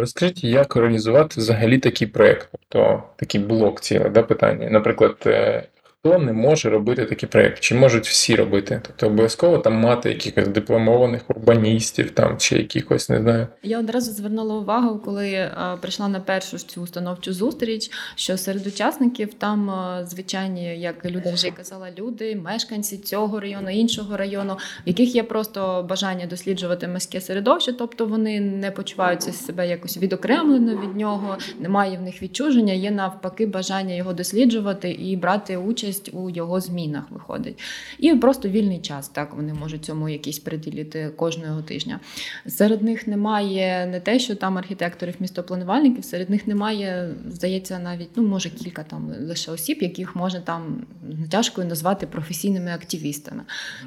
Розкажіть, 0.00 0.44
як 0.44 0.76
організувати 0.76 1.40
взагалі 1.40 1.78
такий 1.78 2.08
проєкт, 2.08 2.48
тобто 2.52 3.02
такий 3.16 3.40
блок 3.40 3.80
цілий, 3.80 4.10
да, 4.10 4.22
питання. 4.22 4.70
Наприклад, 4.70 5.16
е, 5.26 5.62
хто 6.02 6.18
не 6.18 6.32
може 6.32 6.70
робити 6.70 7.04
такий 7.04 7.28
проєкт? 7.28 7.60
Чи 7.60 7.74
можуть 7.74 8.06
всі 8.06 8.36
робити? 8.36 8.80
Тобто 8.86 9.06
обов'язково 9.06 9.58
там 9.58 9.74
мати 9.74 10.08
якихось 10.08 10.48
дипломованих 10.48 11.30
урбаністів 11.30 12.10
там 12.10 12.38
чи 12.38 12.58
якихось, 12.58 13.08
не 13.08 13.20
знаю. 13.20 13.46
Я 13.62 13.78
одразу 13.78 14.12
звернула 14.12 14.54
увагу, 14.54 14.98
коли 15.04 15.28
е, 15.28 15.52
прийшла 15.80 16.08
на 16.08 16.20
першу 16.20 16.58
ж 16.58 16.68
цю 16.68 16.82
установчу 16.82 17.32
зустріч, 17.32 17.90
що 18.14 18.36
серед 18.36 18.66
учасників 18.66 19.34
там 19.34 19.70
е, 19.70 20.06
звичайні, 20.06 20.80
як 20.80 21.06
Люда 21.06 21.32
вже 21.32 21.50
казала, 21.50 21.88
люди, 21.98 22.36
мешканці 22.36 22.98
цього 22.98 23.40
району, 23.40 23.70
іншого 23.70 24.16
району, 24.16 24.54
в 24.54 24.88
яких 24.88 25.14
є 25.14 25.22
просто 25.22 25.86
бажання 25.88 26.26
досліджувати 26.26 26.88
міське 26.88 27.20
середовище, 27.20 27.72
тобто 27.72 28.06
вони 28.06 28.40
не 28.40 28.70
почуваються 28.70 29.32
себе 29.32 29.68
якось 29.68 29.96
відокремлено 29.96 30.82
від 30.82 30.96
нього, 30.96 31.36
немає 31.58 31.98
в 31.98 32.02
них 32.02 32.22
відчуження, 32.22 32.72
є 32.72 32.90
навпаки 32.90 33.46
бажання 33.46 33.94
його 33.94 34.12
досліджувати 34.12 34.90
і 34.90 35.16
брати 35.16 35.56
участь 35.56 35.89
у 36.12 36.30
його 36.30 36.60
змінах. 36.60 37.04
Виходить, 37.10 37.58
і 37.98 38.14
просто 38.14 38.48
вільний 38.48 38.78
час. 38.78 39.08
Так 39.08 39.34
вони 39.34 39.54
можуть 39.54 39.84
цьому 39.84 40.08
якийсь 40.08 40.38
приділити 40.38 41.10
кожного 41.16 41.62
тижня. 41.62 42.00
Серед 42.46 42.82
них 42.82 43.06
немає 43.06 43.86
не 43.86 44.00
те, 44.00 44.18
що 44.18 44.36
там 44.36 44.58
архітекторів, 44.58 45.14
містопланувальників, 45.20 46.04
серед 46.04 46.30
них 46.30 46.46
немає, 46.46 47.14
здається, 47.28 47.78
навіть 47.78 48.08
ну 48.16 48.22
може 48.22 48.50
кілька 48.50 48.82
там 48.82 49.12
лише 49.20 49.52
осіб, 49.52 49.78
яких 49.82 50.16
можна 50.16 50.40
там 50.40 50.86
з 51.10 51.18
натяжкою 51.18 51.68
назвати 51.68 52.06
професійними 52.06 52.70
активістами. 52.70 53.42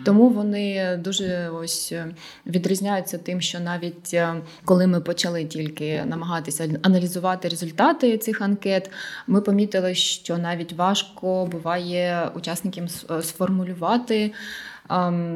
Тому 0.06 0.30
вони 0.30 0.98
дуже 0.98 1.50
ось 1.50 1.94
відрізняються 2.46 3.18
тим, 3.18 3.42
що 3.42 3.60
навіть 3.60 4.14
е, 4.14 4.36
коли 4.66 4.88
ми 4.88 5.02
почали 5.02 5.46
тільки 5.46 6.04
намагатися 6.06 6.70
аналізувати 6.82 7.48
результати 7.48 8.18
цих 8.18 8.42
анкет, 8.42 8.92
ми 9.28 9.42
помітили, 9.42 9.96
що 9.96 10.38
навіть 10.38 10.74
важко 10.74 11.46
буває 11.46 11.93
учасникам 12.36 12.84
е, 12.84 13.22
сформулювати 13.22 14.32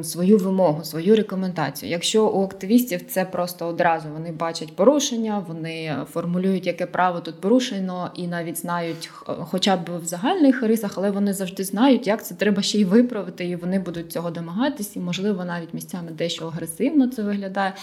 свою 0.04 0.38
вимогу, 0.38 0.84
свою 0.84 1.16
рекомендацію. 1.16 1.92
Якщо 1.92 2.28
у 2.28 2.44
активістів 2.44 3.02
це 3.08 3.26
просто 3.26 3.68
одразу 3.68 4.10
вони 4.10 4.32
бачать 4.32 4.76
порушення, 4.76 5.44
вони 5.48 5.96
формулюють, 6.12 6.68
яке 6.68 6.86
право 6.86 7.20
тут 7.20 7.42
порушено, 7.42 8.12
і 8.16 8.28
навіть 8.28 8.58
знають, 8.58 9.10
хоча 9.26 9.78
б 9.78 9.98
в 9.98 10.06
загальних 10.06 10.64
рисах, 10.64 10.94
але 10.98 11.12
вони 11.12 11.34
завжди 11.34 11.64
знають, 11.64 12.08
як 12.08 12.26
це 12.26 12.36
треба 12.36 12.62
ще 12.62 12.80
й 12.80 12.86
виправити, 12.86 13.46
і 13.46 13.56
вони 13.56 13.80
будуть 13.80 14.12
цього 14.12 14.32
домагатись, 14.32 14.96
і 14.96 15.00
можливо 15.00 15.46
навіть 15.46 15.74
місцями 15.74 16.12
дещо 16.12 16.48
агресивно 16.48 17.08
це 17.08 17.24
виглядає. 17.24 17.74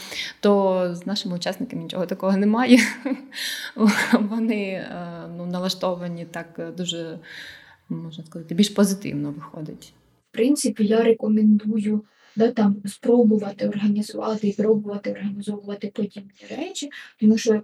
То 0.41 0.89
з 0.95 1.07
нашими 1.07 1.37
учасниками 1.37 1.83
нічого 1.83 2.07
такого 2.07 2.37
немає. 2.37 2.79
Вони 4.13 4.65
е, 4.65 4.89
ну, 5.37 5.47
налаштовані 5.47 6.25
так 6.25 6.47
е, 6.59 6.71
дуже 6.77 7.19
можна 7.89 8.25
сказати, 8.25 8.55
більш 8.55 8.69
позитивно 8.69 9.33
виходить. 9.33 9.95
В 10.31 10.35
принципі, 10.35 10.87
я 10.87 11.03
рекомендую 11.03 12.01
да, 12.37 12.51
там, 12.51 12.77
спробувати 12.87 13.69
організувати 13.69 14.49
і 14.49 14.53
пробувати 14.53 15.11
організовувати 15.11 15.93
подібні 15.95 16.57
речі, 16.59 16.91
тому 17.21 17.39
що, 17.39 17.63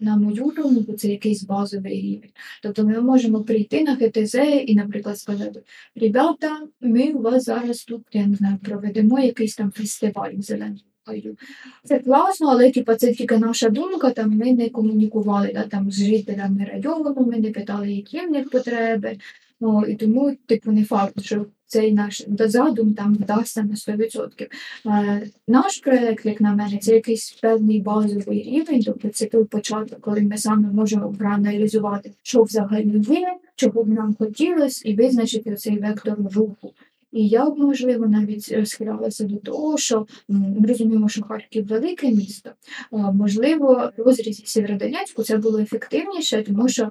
на 0.00 0.16
мою 0.16 0.52
думку, 0.56 0.92
це 0.92 1.08
якийсь 1.08 1.44
базовий 1.44 2.00
рівень. 2.00 2.30
Тобто 2.62 2.84
ми 2.84 3.00
можемо 3.00 3.40
прийти 3.40 3.84
на 3.84 3.96
ХТЗ 3.96 4.34
і, 4.66 4.74
наприклад, 4.74 5.18
сказати: 5.18 5.62
ребята, 5.96 6.60
ми 6.80 7.12
у 7.12 7.22
вас 7.22 7.44
зараз 7.44 7.84
тут, 7.84 8.02
я 8.12 8.26
не 8.26 8.36
знаю, 8.36 8.58
проведемо 8.64 9.20
якийсь 9.20 9.56
там 9.56 9.70
фестиваль 9.70 10.32
в. 10.32 10.42
Це 11.84 11.98
класно, 11.98 12.48
але 12.48 12.70
типу, 12.70 12.94
це 12.94 13.12
тільки 13.12 13.38
наша 13.38 13.68
думка, 13.68 14.10
там 14.10 14.30
ми 14.30 14.52
не 14.52 14.68
комунікували 14.68 15.50
да, 15.54 15.62
там, 15.62 15.90
з 15.90 16.06
жителями 16.06 16.64
району, 16.72 17.26
ми 17.26 17.36
не 17.38 17.50
питали, 17.50 17.92
які 17.92 18.20
в 18.20 18.30
них 18.30 18.50
потреби. 18.50 19.16
Ну, 19.64 19.84
і 19.84 19.94
тому, 19.94 20.36
типу, 20.46 20.72
не 20.72 20.84
факт, 20.84 21.22
що 21.22 21.46
цей 21.66 21.92
наш 21.92 22.24
задум 22.38 22.94
там 22.94 23.14
вдасться 23.14 23.62
на 23.62 23.74
100%. 23.74 24.48
Е, 24.86 25.30
наш 25.48 25.78
проект, 25.78 26.26
як 26.26 26.40
на 26.40 26.54
мене, 26.54 26.78
це 26.78 26.94
якийсь 26.94 27.30
певний 27.42 27.80
базовий 27.80 28.42
рівень, 28.42 28.82
тобто 28.86 29.08
це 29.08 29.26
той 29.26 29.44
початок, 29.44 30.00
коли 30.00 30.20
ми 30.20 30.38
саме 30.38 30.68
можемо 30.72 31.12
проаналізувати, 31.18 32.10
що 32.22 32.42
взагалі 32.42 33.02
є, 33.08 33.36
чого 33.56 33.84
б 33.84 33.88
нам 33.88 34.14
хотілося, 34.18 34.88
і 34.88 34.94
визначити 34.94 35.54
цей 35.54 35.78
вектор 35.78 36.16
руху. 36.34 36.72
І 37.14 37.28
я 37.28 37.50
б, 37.50 37.58
можливо, 37.58 38.06
навіть 38.06 38.48
е, 38.52 38.66
схилялася 38.66 39.24
до 39.24 39.36
того, 39.36 39.78
що 39.78 40.06
ми 40.28 40.66
розуміємо, 40.68 41.08
що 41.08 41.22
Харків 41.22 41.66
велике 41.66 42.10
місто. 42.10 42.50
Е, 42.92 42.96
Можливо, 42.96 43.90
розрізі 43.96 44.42
Сєвєродонецьку 44.46 45.22
це 45.22 45.36
було 45.36 45.58
ефективніше, 45.58 46.42
тому 46.42 46.68
що 46.68 46.82
е, 46.84 46.90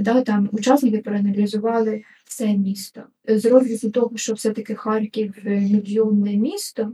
да, 0.00 0.22
там 0.22 0.48
учасники 0.52 0.98
проаналізували 0.98 2.02
все 2.24 2.46
місто. 2.56 3.02
З 3.28 3.44
розрізу 3.44 3.90
того, 3.90 4.16
що 4.16 4.32
все-таки 4.34 4.74
Харків 4.74 5.34
мільйонне 5.44 6.36
місто. 6.36 6.92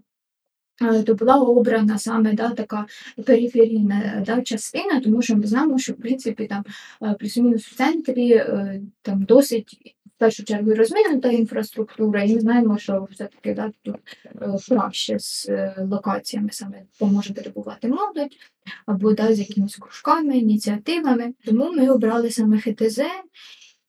То 1.06 1.14
була 1.14 1.36
обрана 1.36 1.98
саме 1.98 2.32
да, 2.32 2.50
така 2.50 2.86
периферійна 3.26 4.22
да, 4.26 4.42
частина, 4.42 5.00
тому 5.00 5.22
що 5.22 5.36
ми 5.36 5.46
знаємо, 5.46 5.78
що 5.78 5.92
в 5.92 5.96
принципі 5.96 6.46
там 6.46 6.64
плюс-мінус 7.18 7.66
в 7.66 7.76
центрі 7.76 8.44
там 9.02 9.22
досить 9.22 9.93
першу 10.18 10.44
чергу 10.44 10.74
розвинута 10.74 11.30
інфраструктура, 11.30 12.22
і 12.22 12.34
ми 12.34 12.40
знаємо, 12.40 12.78
що 12.78 13.08
все-таки 13.10 13.54
да, 13.54 13.72
тут 13.82 13.96
е, 14.26 14.56
краще 14.68 15.18
з 15.18 15.46
е, 15.48 15.86
локаціями 15.90 16.48
саме 16.52 16.82
поможе 16.98 17.34
перебувати 17.34 17.88
молодь 17.88 18.36
або 18.86 19.12
да, 19.12 19.34
з 19.34 19.38
якимись 19.38 19.76
кружками, 19.76 20.38
ініціативами. 20.38 21.34
Тому 21.44 21.72
ми 21.72 21.88
обрали 21.88 22.30
саме 22.30 22.58
ХТЗ, 22.58 23.00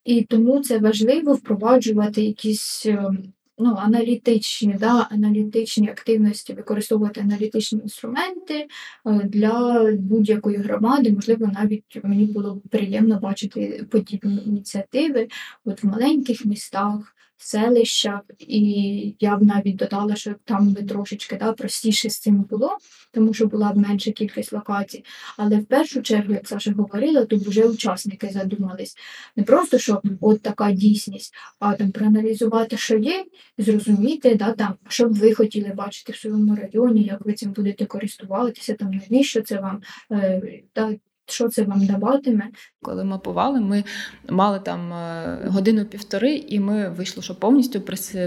і 0.04 0.24
тому 0.24 0.62
це 0.62 0.80
важливо 0.80 1.34
впроваджувати 1.34 2.22
якісь 2.22 2.86
е, 2.86 3.10
ну, 3.58 3.76
аналітичні, 3.76 4.76
да, 4.80 5.08
аналітичні 5.12 5.89
активності, 5.89 6.54
використовувати 6.54 7.22
аналітичні 7.22 7.80
інструменти 7.80 8.68
е, 9.06 9.22
для 9.24 9.86
будь-якої 10.00 10.58
громади. 10.58 11.12
Можливо, 11.12 11.52
навіть 11.54 12.00
мені 12.04 12.26
було 12.26 12.56
б 12.56 12.62
приємно 12.70 13.20
бачити 13.20 13.86
подібні 13.91 14.44
ініціативи 14.46 15.28
от 15.65 15.84
в 15.84 15.88
маленьких 15.88 16.46
містах. 16.46 17.15
Селищах, 17.38 18.21
і 18.39 19.15
я 19.19 19.38
б 19.38 19.43
навіть 19.43 19.76
додала, 19.76 20.15
що 20.15 20.36
там 20.45 20.69
би 20.69 20.84
трошечки 20.84 21.36
да, 21.36 21.54
простіше 21.54 22.10
з 22.10 22.19
цим 22.19 22.41
було, 22.41 22.78
тому 23.12 23.34
що 23.34 23.45
була 23.45 23.71
б 23.71 23.78
менша 23.78 24.12
кількість 24.12 24.54
локацій. 24.54 25.06
Але 25.38 25.58
в 25.58 25.65
першу 25.65 26.02
чергу, 26.02 26.34
як 26.34 26.48
Саша 26.48 26.71
говорила, 26.71 27.26
тут 27.26 27.48
вже 27.48 27.63
учасники 27.63 28.30
задумались 28.30 28.98
не 29.36 29.43
просто, 29.43 29.78
що 29.78 30.02
от 30.21 30.41
така 30.41 30.71
дійсність, 30.71 31.34
а 31.60 31.74
там 31.74 31.91
проаналізувати, 31.91 32.78
що 32.78 32.98
є, 32.98 33.26
зрозуміти, 33.58 34.36
да, 34.36 34.52
там, 34.52 34.74
що 34.88 35.10
б 35.10 35.13
ви 35.13 35.34
хотіли 35.34 35.69
бачити 35.69 36.13
в 36.13 36.15
своєму 36.15 36.56
районі, 36.56 37.04
як 37.04 37.26
ви 37.26 37.34
цим 37.34 37.52
будете 37.52 37.86
користуватися, 37.86 38.74
там, 38.74 38.91
навіщо 38.91 39.41
це 39.41 39.60
вам, 39.60 39.82
е, 40.12 40.41
да, 40.76 40.95
що 41.28 41.50
це 41.50 41.64
вам 41.64 41.86
даватиме. 41.86 42.50
Коли 42.82 43.04
мапували, 43.04 43.60
ми 43.60 43.84
мали 44.30 44.60
там 44.60 44.94
е, 44.94 45.40
годину-півтори, 45.46 46.36
і 46.36 46.60
ми 46.60 46.90
вийшло, 46.90 47.24
що 47.24 47.36
повністю 47.36 47.82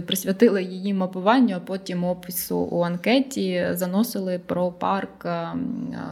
присвятили 0.06 0.62
її 0.62 0.94
мапуванню, 0.94 1.56
а 1.56 1.60
потім 1.60 2.04
опису 2.04 2.58
у 2.58 2.82
анкеті 2.82 3.68
заносили 3.72 4.40
про 4.46 4.72
парк 4.72 5.24
е, 5.24 5.28
е, 5.28 5.56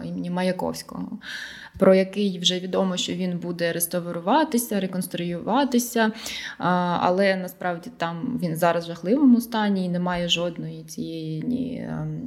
імені 0.04 0.30
Маяковського, 0.30 1.18
про 1.78 1.94
який 1.94 2.38
вже 2.38 2.60
відомо, 2.60 2.96
що 2.96 3.12
він 3.12 3.38
буде 3.38 3.72
реставруватися, 3.72 4.80
реконструюватися. 4.80 6.12
Але 6.58 7.36
насправді 7.36 7.90
там 7.96 8.38
він 8.42 8.56
зараз 8.56 8.84
в 8.84 8.86
жахливому 8.86 9.40
стані 9.40 9.84
і 9.84 9.88
немає 9.88 10.28
жодної 10.28 10.84
цієї 10.84 11.42
ні. 11.42 11.86
ем, 11.88 12.20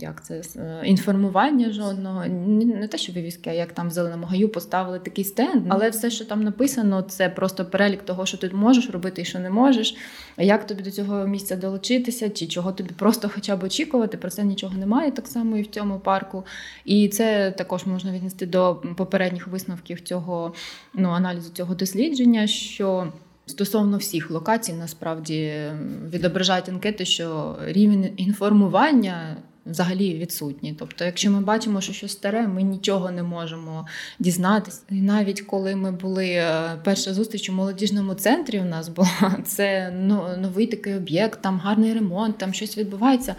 Як 0.00 0.24
це 0.24 0.42
е, 0.56 0.82
інформування 0.84 1.70
жодного, 1.70 2.26
не 2.26 2.88
те, 2.88 2.98
що 2.98 3.12
вивіски, 3.12 3.50
а 3.50 3.52
як 3.52 3.72
там 3.72 3.88
в 3.88 3.90
зеленому 3.90 4.26
гаю 4.26 4.48
поставили 4.48 4.98
такий 4.98 5.24
стенд, 5.24 5.66
але 5.68 5.90
все, 5.90 6.10
що 6.10 6.24
там 6.24 6.42
написано, 6.42 7.02
це 7.02 7.28
просто 7.28 7.64
перелік 7.64 8.02
того, 8.02 8.26
що 8.26 8.38
ти 8.38 8.50
можеш 8.50 8.90
робити 8.90 9.22
і 9.22 9.24
що 9.24 9.38
не 9.38 9.50
можеш. 9.50 9.96
Як 10.38 10.66
тобі 10.66 10.82
до 10.82 10.90
цього 10.90 11.26
місця 11.26 11.56
долучитися, 11.56 12.30
чи 12.30 12.46
чого 12.46 12.72
тобі 12.72 12.90
просто 12.98 13.30
хоча 13.34 13.56
б 13.56 13.62
очікувати, 13.62 14.16
про 14.16 14.30
це 14.30 14.44
нічого 14.44 14.78
немає 14.78 15.10
так 15.10 15.26
само 15.28 15.56
і 15.56 15.62
в 15.62 15.66
цьому 15.66 15.98
парку. 15.98 16.44
І 16.84 17.08
це 17.08 17.50
також 17.50 17.86
можна 17.86 18.12
віднести 18.12 18.46
до 18.46 18.82
попередніх 18.96 19.46
висновків 19.46 20.00
цього 20.00 20.54
ну, 20.94 21.08
аналізу 21.08 21.50
цього 21.50 21.74
дослідження. 21.74 22.46
що 22.46 23.12
Стосовно 23.46 23.96
всіх 23.96 24.30
локацій, 24.30 24.72
насправді 24.72 25.62
відображають 26.10 26.68
анкети, 26.68 27.04
що 27.04 27.56
рівень 27.66 28.12
інформування 28.16 29.36
взагалі 29.66 30.14
відсутній. 30.14 30.74
Тобто, 30.78 31.04
якщо 31.04 31.30
ми 31.30 31.40
бачимо, 31.40 31.80
що 31.80 31.92
щось 31.92 32.12
старе, 32.12 32.48
ми 32.48 32.62
нічого 32.62 33.10
не 33.10 33.22
можемо 33.22 33.86
дізнатися. 34.18 34.82
І 34.90 34.94
навіть 34.94 35.40
коли 35.40 35.76
ми 35.76 35.92
були 35.92 36.26
е, 36.26 36.76
перша 36.84 37.14
зустріч 37.14 37.50
у 37.50 37.52
молодіжному 37.52 38.14
центрі, 38.14 38.60
у 38.60 38.64
нас 38.64 38.88
була 38.88 39.36
це 39.44 39.94
ну, 39.96 40.24
новий 40.38 40.66
такий 40.66 40.94
об'єкт, 40.94 41.42
там 41.42 41.58
гарний 41.58 41.94
ремонт, 41.94 42.38
там 42.38 42.54
щось 42.54 42.78
відбувається. 42.78 43.34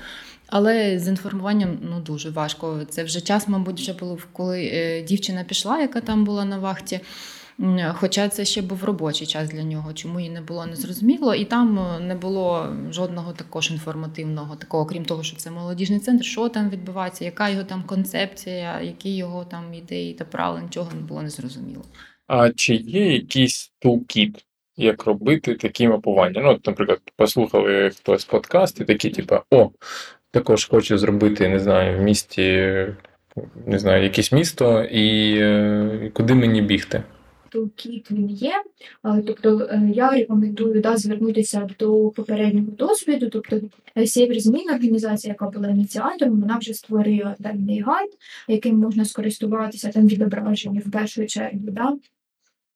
Але 0.47 0.99
з 0.99 1.07
інформуванням 1.07 1.77
ну 1.81 1.99
дуже 1.99 2.29
важко. 2.29 2.85
Це 2.89 3.03
вже 3.03 3.21
час, 3.21 3.47
мабуть, 3.47 3.79
вже 3.79 3.93
було 3.93 4.17
коли 4.33 4.71
е, 4.73 5.01
дівчина 5.01 5.43
пішла, 5.43 5.79
яка 5.79 6.01
там 6.01 6.25
була 6.25 6.45
на 6.45 6.57
вахті. 6.57 6.99
Хоча 7.93 8.29
це 8.29 8.45
ще 8.45 8.61
був 8.61 8.83
робочий 8.83 9.27
час 9.27 9.49
для 9.49 9.63
нього, 9.63 9.93
чому 9.93 10.19
її 10.19 10.31
не 10.31 10.41
було 10.41 10.65
незрозуміло, 10.65 11.35
і 11.35 11.45
там 11.45 11.79
е, 11.79 11.99
не 11.99 12.15
було 12.15 12.75
жодного 12.91 13.33
також 13.33 13.71
інформативного, 13.71 14.55
такого, 14.55 14.85
крім 14.85 15.05
того, 15.05 15.23
що 15.23 15.37
це 15.37 15.51
молодіжний 15.51 15.99
центр, 15.99 16.25
що 16.25 16.49
там 16.49 16.69
відбувається, 16.69 17.25
яка 17.25 17.49
його 17.49 17.63
там 17.63 17.83
концепція, 17.83 18.81
які 18.81 19.15
його 19.15 19.45
там 19.45 19.73
ідеї 19.73 20.13
та 20.13 20.25
правила, 20.25 20.61
нічого 20.61 20.91
не 20.95 21.01
було 21.01 21.21
незрозуміло. 21.21 21.83
А 22.27 22.49
чи 22.49 22.75
є 22.75 23.13
якийсь 23.13 23.73
тулкіт, 23.79 24.45
як 24.77 25.05
робити 25.05 25.55
такі 25.55 25.87
мапування? 25.87 26.41
Ну, 26.41 26.49
от, 26.49 26.67
наприклад, 26.67 26.99
послухали 27.15 27.89
хтось 27.89 28.25
подкаст 28.25 28.81
і 28.81 28.85
такі, 28.85 29.09
типу, 29.09 29.35
о, 29.51 29.71
також 30.35 30.65
хочу 30.65 30.97
зробити, 30.97 31.49
не 31.49 31.59
знаю, 31.59 31.99
в 31.99 32.01
місті, 32.01 32.41
не 33.65 33.79
знаю, 33.79 34.03
якесь 34.03 34.31
місто, 34.31 34.83
і, 34.83 35.35
е, 35.37 36.11
куди 36.13 36.33
мені 36.33 36.61
бігти? 36.61 37.03
Toolkit 37.51 38.11
він 38.11 38.29
є. 38.29 38.53
Тобто 39.27 39.69
е, 39.71 39.91
я 39.93 40.09
рекомендую 40.09 40.81
да, 40.81 40.97
звернутися 40.97 41.69
до 41.79 42.09
попереднього 42.09 42.71
досвіду. 42.71 43.29
Тобто 43.29 43.61
е, 43.97 44.07
Сєвір 44.07 44.39
Змін, 44.39 44.69
організація, 44.69 45.31
яка 45.31 45.49
була 45.49 45.69
ініціатором, 45.69 46.41
вона 46.41 46.57
вже 46.57 46.73
створила 46.73 47.35
певний 47.43 47.81
гайд, 47.81 48.09
яким 48.47 48.77
можна 48.77 49.05
скористуватися 49.05 49.89
там 49.89 50.07
відображення 50.07 50.81
в 50.85 50.91
першу 50.91 51.25
чергу. 51.25 51.59
Да? 51.61 51.93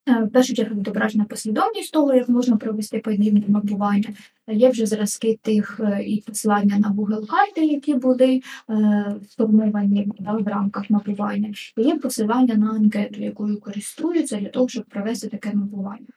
Е, 0.10 0.24
в 0.24 0.32
першу 0.32 0.54
чергу 0.54 0.80
відображена 0.80 1.24
послідовність 1.24 1.94
того, 1.94 2.14
як 2.14 2.30
можна 2.30 2.58
провести 2.58 3.00
подібне 3.00 3.44
мапування. 3.48 4.10
Є 4.48 4.70
вже 4.70 4.86
зразки 4.86 5.40
тих 5.42 5.80
е, 5.84 6.04
і 6.04 6.24
посилання 6.28 6.78
на 6.78 6.90
Google 6.90 7.28
карти, 7.28 7.66
які 7.66 7.94
були 7.94 8.42
е, 8.70 9.16
сформовані 9.30 10.12
да, 10.20 10.32
в 10.32 10.48
рамках 10.48 10.90
мапування, 10.90 11.54
і 11.78 11.82
є 11.82 11.96
посилання 11.96 12.56
на 12.56 12.70
анкету, 12.70 13.22
якою 13.22 13.60
користуються 13.60 14.38
для 14.38 14.50
того, 14.50 14.68
щоб 14.68 14.86
провести 14.86 15.28
таке 15.28 15.54
мапування. 15.54 16.08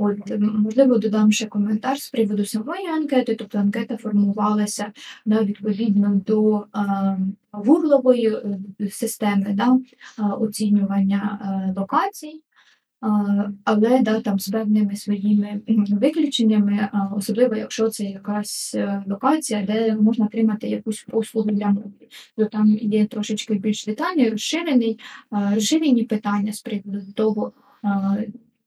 От, 0.00 0.18
можливо, 0.40 0.98
додам 0.98 1.32
ще 1.32 1.46
коментар 1.46 1.98
з 1.98 2.10
приводу 2.10 2.44
самої 2.44 2.86
анкети, 2.86 3.34
тобто 3.34 3.58
анкета 3.58 3.96
формувалася 3.96 4.92
да, 5.26 5.42
відповідно 5.42 6.20
до 6.26 6.66
а, 6.72 7.16
вуглової 7.52 8.36
системи 8.90 9.46
да, 9.52 9.78
оцінювання 10.34 11.38
а, 11.42 11.80
локацій. 11.80 12.42
Але 13.64 14.02
да, 14.02 14.20
там 14.20 14.38
з 14.38 14.48
певними 14.48 14.96
своїми 14.96 15.60
виключеннями, 15.90 16.88
особливо 17.16 17.54
якщо 17.56 17.88
це 17.88 18.04
якась 18.04 18.74
е, 18.74 19.04
локація, 19.06 19.62
де 19.62 19.94
можна 19.94 20.26
отримати 20.26 20.68
якусь 20.68 21.06
послугу 21.10 21.50
для 21.50 21.66
мови, 21.66 21.90
то 22.36 22.44
там 22.44 22.78
є 22.80 23.06
трошечки 23.06 23.54
більш 23.54 23.86
детальні, 23.86 24.30
розширені, 24.30 24.98
розширені 25.30 26.02
питання 26.02 26.52
з 26.52 26.60
приводу 26.60 27.12
того, 27.14 27.52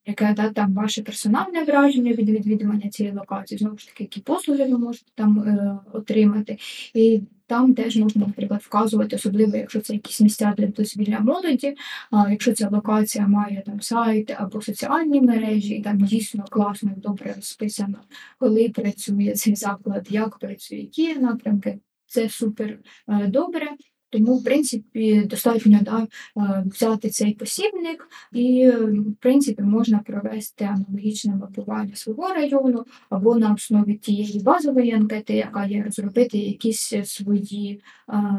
яке 0.05 0.33
да, 0.33 0.49
там 0.49 0.73
ваше 0.73 1.03
персональне 1.03 1.63
враження 1.63 2.11
від 2.11 2.29
відвідування 2.29 2.89
цієї 2.89 3.15
локації, 3.15 3.57
знову 3.57 3.77
ж 3.77 3.87
таки, 3.87 4.03
які 4.03 4.19
послуги 4.19 4.65
ви 4.65 4.77
можете 4.77 5.11
там 5.15 5.39
е, 5.39 5.79
отримати. 5.93 6.57
І 6.93 7.21
там 7.47 7.73
теж 7.73 7.97
можна, 7.97 8.25
наприклад, 8.27 8.61
вказувати, 8.61 9.15
особливо, 9.15 9.57
якщо 9.57 9.81
це 9.81 9.93
якісь 9.93 10.21
місця 10.21 10.53
для 10.57 10.67
дозвілля 10.67 11.19
молоді, 11.19 11.75
а 12.11 12.31
якщо 12.31 12.53
ця 12.53 12.69
локація 12.69 13.27
має 13.27 13.63
там 13.65 13.81
сайт 13.81 14.31
або 14.37 14.61
соціальні 14.61 15.21
мережі, 15.21 15.75
і 15.75 15.81
там 15.81 15.97
дійсно 15.97 16.45
класно 16.49 16.91
і 16.97 16.99
добре 16.99 17.33
розписано, 17.35 17.97
коли 18.39 18.69
працює 18.69 19.33
цей 19.33 19.55
заклад, 19.55 20.07
як 20.09 20.37
працює, 20.37 20.77
які 20.77 21.15
напрямки, 21.15 21.79
це 22.07 22.29
супер 22.29 22.79
е, 23.07 23.27
добре. 23.27 23.67
Тому, 24.11 24.37
в 24.37 24.43
принципі, 24.43 25.23
достатньо 25.29 25.79
да, 25.81 26.07
е, 26.37 26.63
взяти 26.65 27.09
цей 27.09 27.33
посібник, 27.33 28.07
і, 28.33 28.69
в 28.69 29.15
принципі, 29.19 29.63
можна 29.63 29.99
провести 29.99 30.65
аналогічне 30.65 31.35
мапування 31.35 31.95
свого 31.95 32.33
району 32.33 32.85
або 33.09 33.35
на 33.35 33.53
основі 33.53 33.93
тієї 33.93 34.39
базової 34.39 34.91
анкети, 34.91 35.33
яка 35.33 35.65
є, 35.65 35.83
розробити 35.83 36.37
якісь 36.37 36.93
свої 37.03 37.81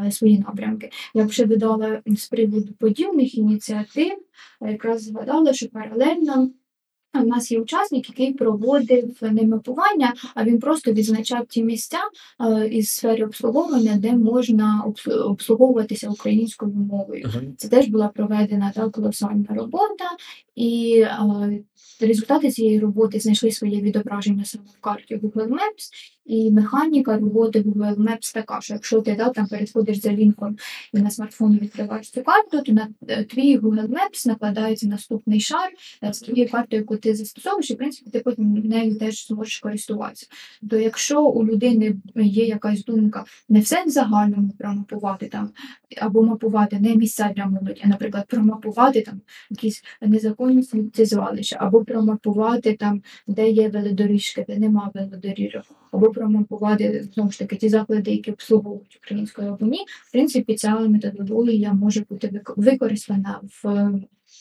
е, 0.05 0.11
свої 0.11 0.39
напрямки. 0.39 0.91
Я 1.15 1.25
б 1.25 1.33
ще 1.33 1.47
додала 1.47 2.03
з 2.07 2.29
приводу 2.29 2.73
подібних 2.73 3.39
ініціатив, 3.39 4.13
якраз 4.61 5.03
згадала, 5.03 5.53
що 5.53 5.69
паралельно. 5.69 6.51
У 7.15 7.27
нас 7.27 7.51
є 7.53 7.61
учасник, 7.61 8.09
який 8.09 8.33
проводив 8.33 9.19
не 9.21 9.43
мапування, 9.43 10.15
а 10.35 10.45
він 10.45 10.59
просто 10.59 10.93
відзначав 10.93 11.47
ті 11.47 11.65
місця 11.65 11.99
е, 12.41 12.69
із 12.69 12.89
сфери 12.89 13.25
обслуговування, 13.25 13.97
де 13.97 14.13
можна 14.13 14.85
обслуговуватися 15.25 16.11
українською 16.11 16.73
мовою. 16.73 17.31
Це 17.57 17.69
теж 17.69 17.87
була 17.87 18.09
проведена 18.09 18.73
та 18.75 18.89
колосальна 18.89 19.47
робота, 19.49 20.05
і 20.55 21.01
е, 21.01 21.65
результати 22.01 22.51
цієї 22.51 22.81
роботи 22.81 23.21
знайшли 23.21 23.51
своє 23.51 23.81
відображення 23.81 24.45
саме 24.45 24.65
в 24.79 24.81
карті 24.81 25.17
Google 25.17 25.49
Maps. 25.49 25.91
І 26.25 26.51
механіка 26.51 27.19
роботи 27.19 27.61
Google 27.61 27.97
Maps 27.97 28.35
така, 28.35 28.61
що 28.61 28.75
якщо 28.75 29.01
ти 29.01 29.15
да, 29.15 29.29
там 29.29 29.47
переходиш 29.47 30.01
за 30.01 30.13
лінком 30.13 30.57
і 30.95 30.99
на 30.99 31.11
смартфоні 31.11 31.59
відкриваєш 31.59 32.11
цю 32.11 32.23
карту, 32.23 32.61
то 32.61 32.73
на 32.73 32.89
е, 33.09 33.25
твій 33.25 33.59
Google 33.59 33.89
Maps 33.89 34.27
накладається 34.27 34.87
наступний 34.87 35.41
шар 35.41 35.71
з 36.03 36.19
тією 36.19 36.51
картою, 36.51 36.83
яку 36.83 36.97
ти 36.97 37.15
застосовуєш, 37.15 37.71
і 37.71 37.75
в 37.75 37.77
принципі 37.77 38.11
ти 38.11 38.21
потім 38.21 38.53
нею 38.53 38.99
теж 38.99 39.27
зможеш 39.27 39.59
користуватися. 39.59 40.27
То 40.71 40.77
якщо 40.77 41.23
у 41.23 41.47
людини 41.47 41.97
є 42.17 42.45
якась 42.47 42.85
думка 42.85 43.25
не 43.49 43.61
все 43.61 43.85
в 43.85 43.89
загальному 43.89 44.51
промапувати 44.59 45.27
там, 45.27 45.51
або 46.01 46.23
мапувати 46.23 46.79
не 46.79 46.97
місця 46.97 47.33
для 47.37 47.47
молоді, 47.47 47.81
а, 47.85 47.89
наприклад, 47.89 48.25
промапувати 48.29 49.03
там 49.03 49.21
якісь 49.51 49.85
незаконні 50.01 50.63
сміттєзвалища, 50.63 51.57
або 51.61 51.85
промапувати 51.85 52.77
там, 52.77 53.03
де 53.27 53.51
є 53.51 53.69
велодоріжки, 53.69 54.45
де 54.49 54.59
нема 54.59 54.91
велодоріжок, 54.95 55.65
або 55.93 56.12
промапувати 56.13 57.09
знову 57.15 57.31
ж 57.31 57.39
таки 57.39 57.57
ті 57.57 57.69
заклади, 57.69 58.11
які 58.11 58.31
обслуговують 58.31 59.01
українською 59.03 59.49
або 59.49 59.67
ні. 59.67 59.85
В 60.09 60.13
принципі, 60.13 60.55
ця 60.55 60.79
методологія 60.79 61.73
може 61.73 62.05
бути 62.11 62.43
використана 62.57 63.41
в 63.63 63.91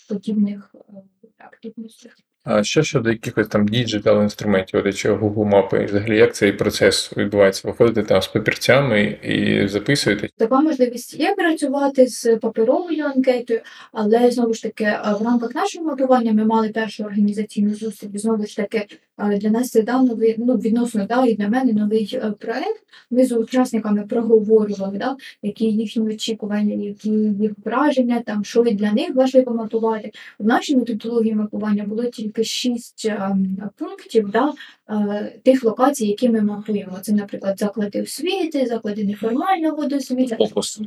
подібних 0.09 0.75
е, 0.75 0.93
активностях. 1.37 2.11
А 2.43 2.63
що 2.63 2.83
щодо 2.83 3.09
якихось 3.09 3.47
там 3.47 3.67
digital 3.67 4.23
інструментів, 4.23 4.95
чи 4.95 5.13
Google 5.13 5.45
мапи, 5.45 5.81
і 5.81 5.85
взагалі 5.85 6.17
як 6.17 6.35
цей 6.35 6.51
процес 6.51 7.17
відбувається? 7.17 7.67
Виходите 7.67 8.03
там 8.03 8.21
з 8.21 8.27
папірцями 8.27 9.01
і 9.23 9.67
записуєте? 9.67 10.29
Така 10.37 10.61
можливість 10.61 11.19
є 11.19 11.35
працювати 11.35 12.07
з 12.07 12.37
паперовою 12.37 13.05
анкетою, 13.05 13.59
але 13.91 14.31
знову 14.31 14.53
ж 14.53 14.63
таки 14.63 14.83
в 15.19 15.23
рамках 15.23 15.55
нашого 15.55 15.85
мапування 15.85 16.33
ми 16.33 16.45
мали 16.45 16.69
першу 16.69 17.03
організаційну 17.03 17.75
зустріч. 17.75 18.11
Знову 18.13 18.45
ж 18.45 18.55
таки, 18.55 18.87
для 19.29 19.49
нас 19.49 19.69
це 19.69 19.81
дав 19.81 20.05
новий 20.05 20.35
ну 20.37 20.55
відносно 20.55 21.05
да, 21.05 21.25
і 21.25 21.33
для 21.33 21.47
мене 21.47 21.73
новий 21.73 22.11
е, 22.13 22.33
проект. 22.39 22.83
Ми 23.11 23.25
з 23.25 23.31
учасниками 23.31 24.03
проговорювали, 24.09 24.97
да, 24.97 25.15
які 25.41 25.65
їхні 25.65 26.03
очікування, 26.03 26.73
які 26.73 27.09
їх 27.09 27.51
враження, 27.65 28.19
там 28.25 28.43
що 28.43 28.63
для 28.63 28.91
них 28.91 29.15
важливо 29.15 29.53
мапувати. 29.53 30.11
В 30.39 30.45
нашій 30.45 30.75
методології 30.75 31.35
мапування 31.35 31.83
було 31.83 32.05
тільки 32.05 32.43
шість 32.43 33.05
ем, 33.05 33.57
пунктів, 33.77 34.29
да, 34.29 34.53
тих 35.43 35.63
локацій, 35.63 36.05
які 36.05 36.29
ми 36.29 36.41
мапуємо. 36.41 36.99
Це, 37.01 37.13
наприклад, 37.13 37.59
заклади 37.59 38.01
освіти, 38.01 38.65
заклади 38.65 39.03
неформального 39.03 39.85
досвіду, 39.85 40.35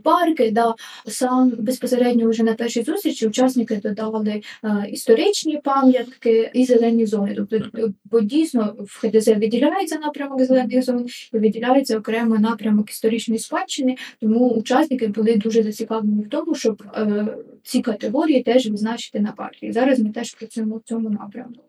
парки. 0.02 0.50
Да. 0.50 0.74
Сам 1.06 1.52
безпосередньо 1.58 2.28
вже 2.28 2.42
на 2.42 2.54
першій 2.54 2.82
зустрічі 2.82 3.26
учасники 3.26 3.76
додали 3.76 4.42
е, 4.64 4.86
історичні 4.90 5.60
пам'ятки 5.64 6.50
і 6.54 6.64
зелені 6.64 7.06
зони. 7.06 7.34
Тобто, 7.36 7.56
е, 7.56 7.92
бо 8.04 8.20
дійсно 8.20 8.76
в 8.78 9.00
ХДЗ 9.00 9.28
виділяється 9.28 9.98
напрямок 9.98 10.42
зелених 10.42 10.84
зон, 10.84 11.06
і 11.32 11.38
виділяється 11.38 11.98
окремо 11.98 12.38
напрямок 12.38 12.90
історичної 12.90 13.38
спадщини, 13.38 13.96
тому 14.20 14.48
учасники 14.48 15.08
були 15.08 15.36
дуже 15.36 15.62
зацікавлені 15.62 16.22
в 16.22 16.28
тому, 16.28 16.54
щоб 16.54 16.82
е, 16.96 17.26
ці 17.62 17.82
категорії 17.82 18.42
теж 18.42 18.66
відзначити 18.66 19.20
на 19.20 19.32
парті. 19.32 19.72
Зараз 19.72 19.98
ми 19.98 20.10
теж 20.10 20.34
працюємо 20.34 20.76
в 20.76 20.82
цьому 20.82 21.10
напрямку. 21.10 21.62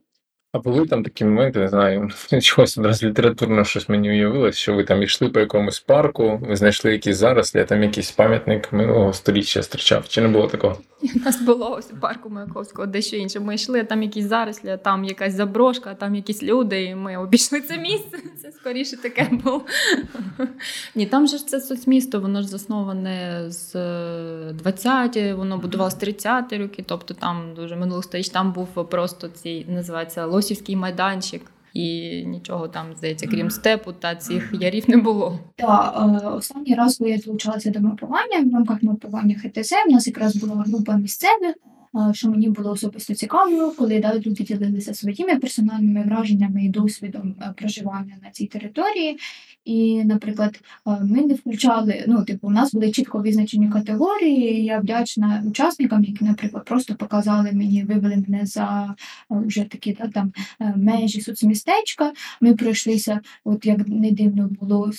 А 0.56 0.60
були 0.60 0.86
там 0.86 1.04
такі 1.04 1.26
моменти, 1.26 1.60
не 1.60 1.68
знаю, 1.68 2.10
чогось 2.42 2.78
одразу 2.78 3.08
літературно 3.08 3.64
щось 3.66 3.90
мені 3.90 4.10
уявилось, 4.10 4.58
що 4.58 4.74
ви 4.74 4.84
там 4.84 5.04
йшли 5.04 5.30
по 5.30 5.40
якомусь 5.40 5.80
парку, 5.80 6.38
ви 6.42 6.56
знайшли 6.56 6.92
якісь 6.92 7.18
зараз, 7.18 7.56
а 7.56 7.64
там 7.64 7.84
якийсь 7.84 8.12
пам'ятник 8.12 8.74
минулого 8.74 9.14
століття 9.14 9.62
зустрічав. 9.62 10.08
Чи 10.08 10.22
не 10.22 10.28
було 10.28 10.48
такого? 10.48 10.78
У 11.16 11.20
нас 11.20 11.42
було 11.42 11.72
ось 11.72 11.92
у 11.92 11.96
парку 11.96 12.30
Маяковського 12.30 12.86
дещо 12.86 13.16
інше. 13.16 13.40
Ми 13.40 13.56
йшли, 13.56 13.84
там 13.84 14.04
якісь 14.04 14.26
зарослі, 14.26 14.80
там 14.84 15.04
якась 15.04 15.34
заброшка, 15.34 15.96
там 15.96 16.16
якісь 16.16 16.44
люди, 16.44 16.84
і 16.84 16.96
ми 16.96 17.18
обійшли 17.18 17.62
це 17.62 17.78
місце. 17.78 18.18
Це 18.42 18.52
скоріше 18.52 18.98
таке 18.98 19.30
було. 19.32 19.66
Ні, 20.96 21.06
там 21.06 21.28
же 21.28 21.38
ж 21.38 21.48
це 21.48 21.62
соцмісто, 21.62 22.20
воно 22.20 22.42
ж 22.42 22.48
засноване 22.48 23.46
з 23.48 23.76
20-ті, 24.52 25.34
воно 25.34 25.58
будувалося 25.58 25.98
30-ті 25.98 26.58
роки, 26.58 26.84
тобто 26.88 27.14
там 27.14 27.54
дуже 27.56 27.76
минулих 27.76 28.04
сторіч, 28.04 28.30
там 28.30 28.54
був 28.54 28.90
просто 28.90 29.28
цей, 29.28 29.66
називається 29.66 30.26
Лосівський 30.26 30.76
майданчик. 30.76 31.42
І 31.76 32.24
нічого 32.26 32.68
там, 32.68 32.86
здається, 32.98 33.28
крім 33.28 33.50
степу 33.50 33.94
та 33.94 34.16
цих 34.16 34.54
ярів 34.62 34.84
не 34.88 34.98
було. 34.98 35.40
Та 35.56 35.94
е, 36.24 36.28
останній 36.28 36.76
раз, 36.76 36.98
коли 36.98 37.10
я 37.10 37.18
долучалася 37.18 37.70
до 37.70 37.80
мапування 37.80 38.40
в 38.40 38.54
рамках 38.54 38.84
мапування 38.84 39.36
ХТЗ, 39.36 39.72
в 39.88 39.92
нас 39.92 40.08
якраз 40.08 40.36
була 40.36 40.64
група 40.68 40.96
місцевих, 40.96 41.56
е, 42.10 42.14
що 42.14 42.30
мені 42.30 42.50
було 42.50 42.72
особисто 42.72 43.14
цікаво, 43.14 43.74
коли 43.78 44.00
да, 44.00 44.16
люди 44.16 44.44
ділилися 44.44 44.94
своїми 44.94 45.40
персональними 45.40 46.04
враженнями 46.04 46.66
і 46.66 46.70
досвідом 46.70 47.36
е, 47.42 47.54
проживання 47.58 48.16
на 48.24 48.30
цій 48.32 48.48
території. 48.48 49.18
І, 49.66 50.04
наприклад, 50.04 50.60
е, 50.88 50.92
ми 51.04 51.22
не 51.22 51.34
включали, 51.34 52.06
ну, 52.08 52.26
типу, 52.26 52.48
у 52.48 52.52
нас 52.52 52.74
були 52.74 52.92
чітко 52.92 53.20
визначені 53.20 53.70
категорії. 53.70 54.62
і 54.62 54.66
Я 54.66 54.80
вдячна 54.80 55.44
учасникам, 55.48 56.04
які, 56.04 56.26
наприклад, 56.26 56.66
просто 56.66 56.96
показали 56.96 57.52
мені, 57.52 57.84
вивели 57.84 58.24
мене 58.28 58.46
за 58.46 58.96
е, 59.32 59.36
вже 59.46 59.64
такі 59.64 59.94
да, 59.94 60.08
там 60.08 60.34
е, 60.62 60.74
межі 60.78 61.22
соцмістечка. 61.22 62.14
Ми 62.42 62.56
пройшлися, 62.56 63.20
от 63.44 63.66
як 63.66 63.88
не 63.88 64.12
дивно 64.12 64.50
було 64.62 64.92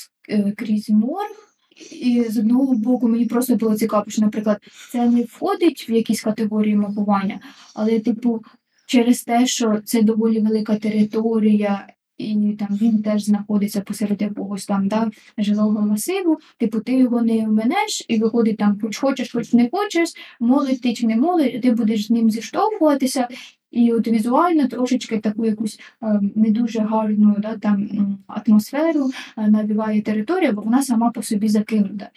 крізь 0.56 0.90
морг. 0.90 1.46
І 1.92 2.24
з 2.28 2.38
одного 2.38 2.74
боку 2.74 3.08
мені 3.08 3.26
просто 3.26 3.56
було 3.56 3.74
цікаво, 3.74 4.04
що, 4.08 4.22
наприклад, 4.22 4.58
це 4.92 5.10
не 5.10 5.22
входить 5.22 5.86
в 5.88 5.90
якісь 5.90 6.20
категорії 6.20 6.76
мапування, 6.76 7.40
але, 7.74 8.00
типу, 8.00 8.42
через 8.86 9.22
те, 9.22 9.46
що 9.46 9.80
це 9.84 10.02
доволі 10.02 10.40
велика 10.40 10.76
територія, 10.76 11.86
і 12.18 12.56
там 12.58 12.68
він 12.80 13.02
теж 13.02 13.24
знаходиться 13.24 13.80
посеред 13.80 14.22
якогось 14.22 14.66
там 14.66 14.88
да, 14.88 15.10
жилого 15.38 15.86
масиву, 15.86 16.38
типу, 16.58 16.80
ти 16.80 16.92
його 16.92 17.22
не 17.22 17.46
вменеш, 17.46 18.04
і 18.08 18.18
виходить 18.18 18.56
там, 18.56 18.78
хоч 18.82 18.98
хочеш, 18.98 19.32
хоч 19.32 19.52
не 19.52 19.70
хочеш, 19.70 20.12
молить 20.40 20.82
ти 20.82 20.94
чи 20.94 21.06
не 21.06 21.16
молить, 21.16 21.62
ти 21.62 21.70
будеш 21.70 22.06
з 22.06 22.10
ним 22.10 22.30
зіштовхуватися. 22.30 23.28
І 23.76 23.92
от 23.92 24.08
візуально 24.08 24.68
трошечки 24.68 25.18
таку 25.18 25.46
якусь 25.46 25.80
е, 26.02 26.20
не 26.34 26.50
дуже 26.50 26.78
гарну 26.78 27.36
да, 27.38 27.56
там, 27.56 27.88
атмосферу 28.26 29.10
е, 29.38 29.48
навіває 29.48 30.02
територія, 30.02 30.52
бо 30.52 30.62
вона 30.62 30.82
сама 30.82 31.10
по 31.10 31.22
собі 31.22 31.48
закинута. 31.48 32.10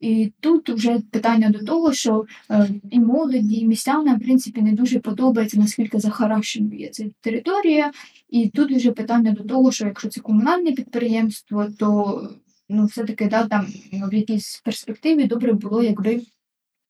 І 0.00 0.32
тут 0.40 0.70
вже 0.70 1.00
питання 1.10 1.50
до 1.50 1.58
того, 1.58 1.92
що 1.92 2.24
е, 2.50 2.68
і 2.90 3.00
молоді, 3.00 3.56
і 3.56 3.66
містянам, 3.66 4.16
в 4.16 4.20
принципі, 4.20 4.62
не 4.62 4.72
дуже 4.72 4.98
подобається, 4.98 5.58
наскільки 5.58 5.98
захаращеною 5.98 6.78
є 6.78 6.88
ця 6.88 7.04
територія. 7.20 7.92
І 8.30 8.48
тут 8.48 8.72
вже 8.72 8.92
питання 8.92 9.32
до 9.32 9.44
того, 9.44 9.72
що 9.72 9.86
якщо 9.86 10.08
це 10.08 10.20
комунальне 10.20 10.72
підприємство, 10.72 11.66
то 11.78 12.20
ну, 12.68 12.84
все-таки 12.84 13.26
да, 13.26 13.46
там 13.46 13.66
в 14.10 14.14
якійсь 14.14 14.62
перспективі 14.64 15.24
добре 15.24 15.52
було, 15.52 15.82
якби 15.82 16.20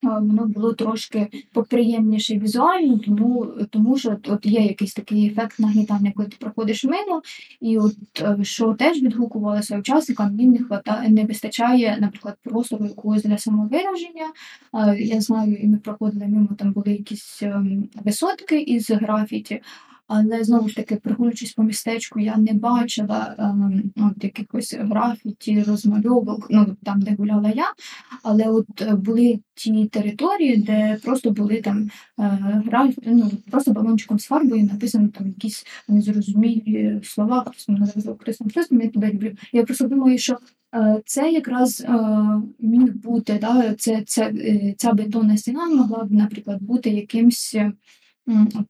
воно 0.04 0.46
було 0.46 0.72
трошки 0.72 1.28
поприємніше 1.52 2.38
візуально, 2.38 2.98
тому, 2.98 3.46
тому 3.70 3.98
що 3.98 4.16
от, 4.28 4.46
є 4.46 4.60
якийсь 4.60 4.94
такий 4.94 5.26
ефект 5.26 5.58
нагнітання, 5.58 6.12
коли 6.16 6.28
ти 6.28 6.36
проходиш 6.40 6.84
мимо, 6.84 7.22
і 7.60 7.78
от 7.78 7.96
е, 8.20 8.44
що 8.44 8.74
теж 8.74 9.02
відгукувалося 9.02 9.78
учасникам, 9.78 10.36
він 10.36 10.50
не 10.50 10.58
хватає, 10.58 11.08
не 11.08 11.24
вистачає, 11.24 11.98
наприклад, 12.00 12.36
простору 12.42 12.84
якогось 12.84 13.22
для 13.22 13.38
самовираження. 13.38 14.26
Я 14.98 15.20
знаю, 15.20 15.56
і 15.56 15.66
ми 15.66 15.76
проходили 15.76 16.26
мимо, 16.26 16.48
там 16.58 16.72
були 16.72 16.92
якісь 16.92 17.42
ем, 17.42 17.88
висотки 18.04 18.60
із 18.60 18.90
графіті. 18.90 19.60
Але 20.06 20.44
знову 20.44 20.68
ж 20.68 20.76
таки, 20.76 20.96
прогулюючись 20.96 21.52
по 21.52 21.62
містечку, 21.62 22.20
я 22.20 22.36
не 22.36 22.52
бачила 22.52 23.34
ем, 23.38 23.82
от 23.96 24.24
якихось 24.24 24.74
графіті, 24.74 25.62
розмальовок, 25.62 26.46
ну 26.50 26.76
там, 26.82 27.00
де 27.00 27.14
гуляла 27.14 27.50
я. 27.50 27.72
Але 28.22 28.44
от 28.44 28.82
е, 28.82 28.94
були 28.94 29.40
ті 29.54 29.86
території, 29.86 30.56
де 30.56 30.98
просто 31.04 31.30
були 31.30 31.60
там 31.60 31.90
е, 32.18 32.62
граф... 32.66 32.94
ну, 33.06 33.30
просто 33.50 33.70
балончиком 33.70 34.18
з 34.18 34.24
фарбою 34.24 34.64
написано 34.64 35.08
там 35.08 35.26
якісь 35.26 35.66
незрозумілі 35.88 37.00
слова, 37.04 37.52
мене 37.68 37.88
назвав 37.96 38.18
Христом 38.18 38.50
Христом, 38.50 38.80
я 38.80 38.88
тебе 38.88 39.12
люблю. 39.12 39.32
Я 39.52 39.64
просто 39.64 39.88
думаю, 39.88 40.18
що 40.18 40.38
е, 40.74 41.02
це 41.06 41.30
якраз 41.30 41.80
е, 41.80 41.98
міг 42.58 42.94
бути, 42.96 43.38
да, 43.40 43.74
це, 43.74 44.02
це, 44.06 44.24
е, 44.24 44.74
ця 44.78 44.92
бетонна 44.92 45.36
стіна 45.36 45.66
могла 45.66 46.04
б, 46.04 46.12
наприклад, 46.12 46.62
бути 46.62 46.90
якимсь. 46.90 47.56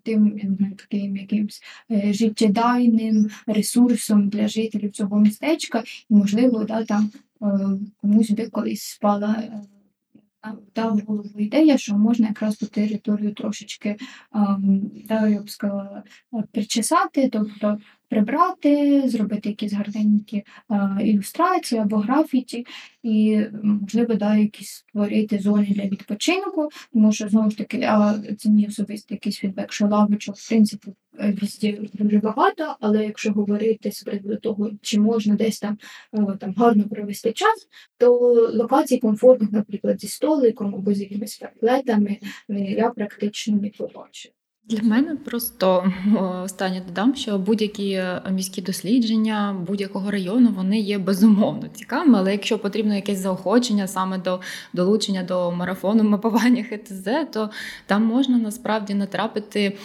Тим 0.02 0.38
таким 0.78 1.16
якимсь 1.16 1.62
е, 1.90 2.12
життєдайним 2.12 3.30
ресурсом 3.46 4.28
для 4.28 4.48
жителів 4.48 4.92
цього 4.92 5.20
містечка, 5.20 5.82
і 6.10 6.14
можливо, 6.14 6.64
да, 6.64 6.84
там 6.84 7.10
е, 7.42 7.46
комусь 7.96 8.30
би 8.30 8.46
колись 8.46 8.82
спала 8.82 9.42
е, 9.42 9.62
та 10.72 10.88
в 10.88 10.98
голову 10.98 11.38
ідея, 11.38 11.78
що 11.78 11.98
можна 11.98 12.28
якраз 12.28 12.56
ту 12.56 12.66
територію 12.66 13.34
трошечки, 13.34 13.96
да, 15.08 15.28
я 15.28 15.42
б 15.42 15.50
сказала, 15.50 16.02
причесати, 16.52 17.28
тобто 17.32 17.78
прибрати, 18.14 19.02
зробити 19.08 19.48
якісь 19.48 19.72
гарненькі 19.72 20.44
е, 20.70 20.98
ілюстрації 21.04 21.80
або 21.80 21.96
графіті, 21.96 22.66
і 23.02 23.40
можливо, 23.62 24.14
да, 24.14 24.36
якісь 24.36 24.70
створити 24.70 25.38
зони 25.38 25.66
для 25.70 25.84
відпочинку, 25.84 26.68
тому 26.92 27.12
що 27.12 27.28
знову 27.28 27.50
ж 27.50 27.58
таки, 27.58 27.78
це 28.38 28.50
мій 28.50 28.66
особистий 28.66 29.14
якийсь 29.14 29.36
фідбек, 29.36 29.72
що 29.72 29.86
лавочок, 29.86 30.36
в 30.36 30.48
принципі, 30.48 30.92
везде 31.40 31.78
дуже 31.94 32.18
багато, 32.18 32.76
але 32.80 33.04
якщо 33.04 33.32
говорити 33.32 33.92
з 33.92 34.02
приводу 34.02 34.36
того, 34.36 34.70
чи 34.82 35.00
можна 35.00 35.34
десь 35.34 35.60
там, 35.60 35.78
е, 36.12 36.36
там 36.40 36.54
гарно 36.56 36.84
провести 36.84 37.32
час, 37.32 37.68
то 37.98 38.18
локацій 38.54 38.98
комфортних, 38.98 39.52
наприклад, 39.52 40.00
зі 40.00 40.08
столиком 40.08 40.74
або 40.74 40.94
з 40.94 41.00
якимись 41.00 41.38
ферплетами, 41.38 42.18
е, 42.50 42.54
я 42.54 42.90
практично 42.90 43.56
не 43.56 43.70
побачу. 43.70 44.28
Для 44.68 44.82
мене 44.82 45.16
просто 45.16 45.92
останнє 46.44 46.82
додам, 46.86 47.14
що 47.14 47.38
будь-які 47.38 47.90
е, 47.90 48.22
міські 48.30 48.62
дослідження 48.62 49.56
будь-якого 49.66 50.10
району 50.10 50.50
вони 50.56 50.78
є 50.80 50.98
безумовно 50.98 51.68
цікавими, 51.68 52.18
але 52.18 52.32
якщо 52.32 52.58
потрібно 52.58 52.94
якесь 52.94 53.18
заохочення 53.18 53.86
саме 53.86 54.18
до 54.18 54.40
долучення 54.72 55.22
до 55.22 55.52
марафону 55.52 56.04
мапування 56.04 56.64
ХТЗ, 56.64 57.08
то 57.32 57.50
там 57.86 58.04
можна 58.04 58.38
насправді 58.38 58.94
натрапити 58.94 59.78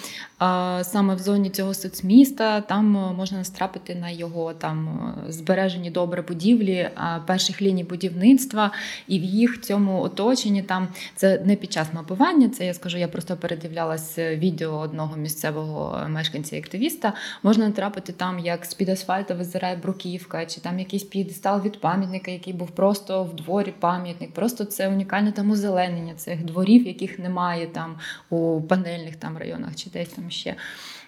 саме 0.84 1.16
в 1.16 1.20
зоні 1.20 1.50
цього 1.50 1.74
соцміста, 1.74 2.62
там 2.62 2.98
е, 2.98 3.14
можна 3.14 3.38
натрапити 3.38 3.96
на 3.96 4.10
його 4.10 4.54
там 4.54 4.88
е, 5.28 5.32
збережені 5.32 5.92
добре 5.92 6.22
будівлі 6.22 6.90
перших 7.26 7.62
ліній 7.62 7.84
будівництва, 7.84 8.72
і 9.08 9.20
в 9.20 9.24
їх 9.24 9.62
цьому 9.62 10.02
оточенні 10.02 10.64
там 10.64 10.88
це 11.16 11.42
не 11.46 11.56
під 11.56 11.74
час 11.74 11.88
мапування. 11.94 12.50
Це 12.50 12.66
я 12.66 12.74
скажу, 12.74 12.98
я 12.98 13.08
просто 13.08 13.38
передивлялась 13.38 14.18
відео 14.18 14.72
одного 14.72 15.18
місцевого 15.18 16.08
мешканця 16.10 16.56
і 16.56 16.60
активіста. 16.60 17.14
Можна 17.44 17.66
натрапити 17.66 18.14
там, 18.14 18.40
як 18.40 18.66
з 18.66 18.74
під 18.74 18.90
асфальту 18.90 19.36
визирає 19.36 19.76
бруківка, 19.76 20.46
чи 20.46 20.62
там 20.62 20.80
якийсь 20.80 21.04
підстал 21.04 21.62
від 21.62 21.82
пам'ятника, 21.82 22.32
який 22.32 22.54
був 22.54 22.72
просто 22.72 23.24
в 23.24 23.36
дворі 23.36 23.74
пам'ятник. 23.80 24.34
Просто 24.34 24.66
це 24.66 24.90
унікальне 24.90 25.32
там 25.32 25.52
озеленення 25.52 26.14
цих 26.14 26.46
дворів, 26.46 26.88
яких 26.88 27.20
немає 27.20 27.68
там 27.68 27.96
у 28.30 28.62
панельних 28.62 29.16
там 29.16 29.38
районах 29.38 29.76
чи 29.76 29.90
десь 29.90 30.10
там 30.10 30.29
ще. 30.30 30.56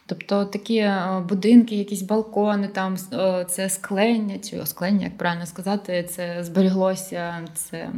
Тобто 0.05 0.45
такі 0.45 0.77
е, 0.77 1.23
будинки, 1.29 1.75
якісь 1.75 2.01
балкони, 2.01 2.67
там 2.67 2.97
е, 3.13 3.45
це 3.49 3.69
склення, 3.69 4.39
чи 4.39 4.59
осклення, 4.59 5.03
як 5.05 5.17
правильно 5.17 5.45
сказати, 5.45 6.03
це 6.03 6.43
зберіглося. 6.43 7.47
Це 7.53 7.89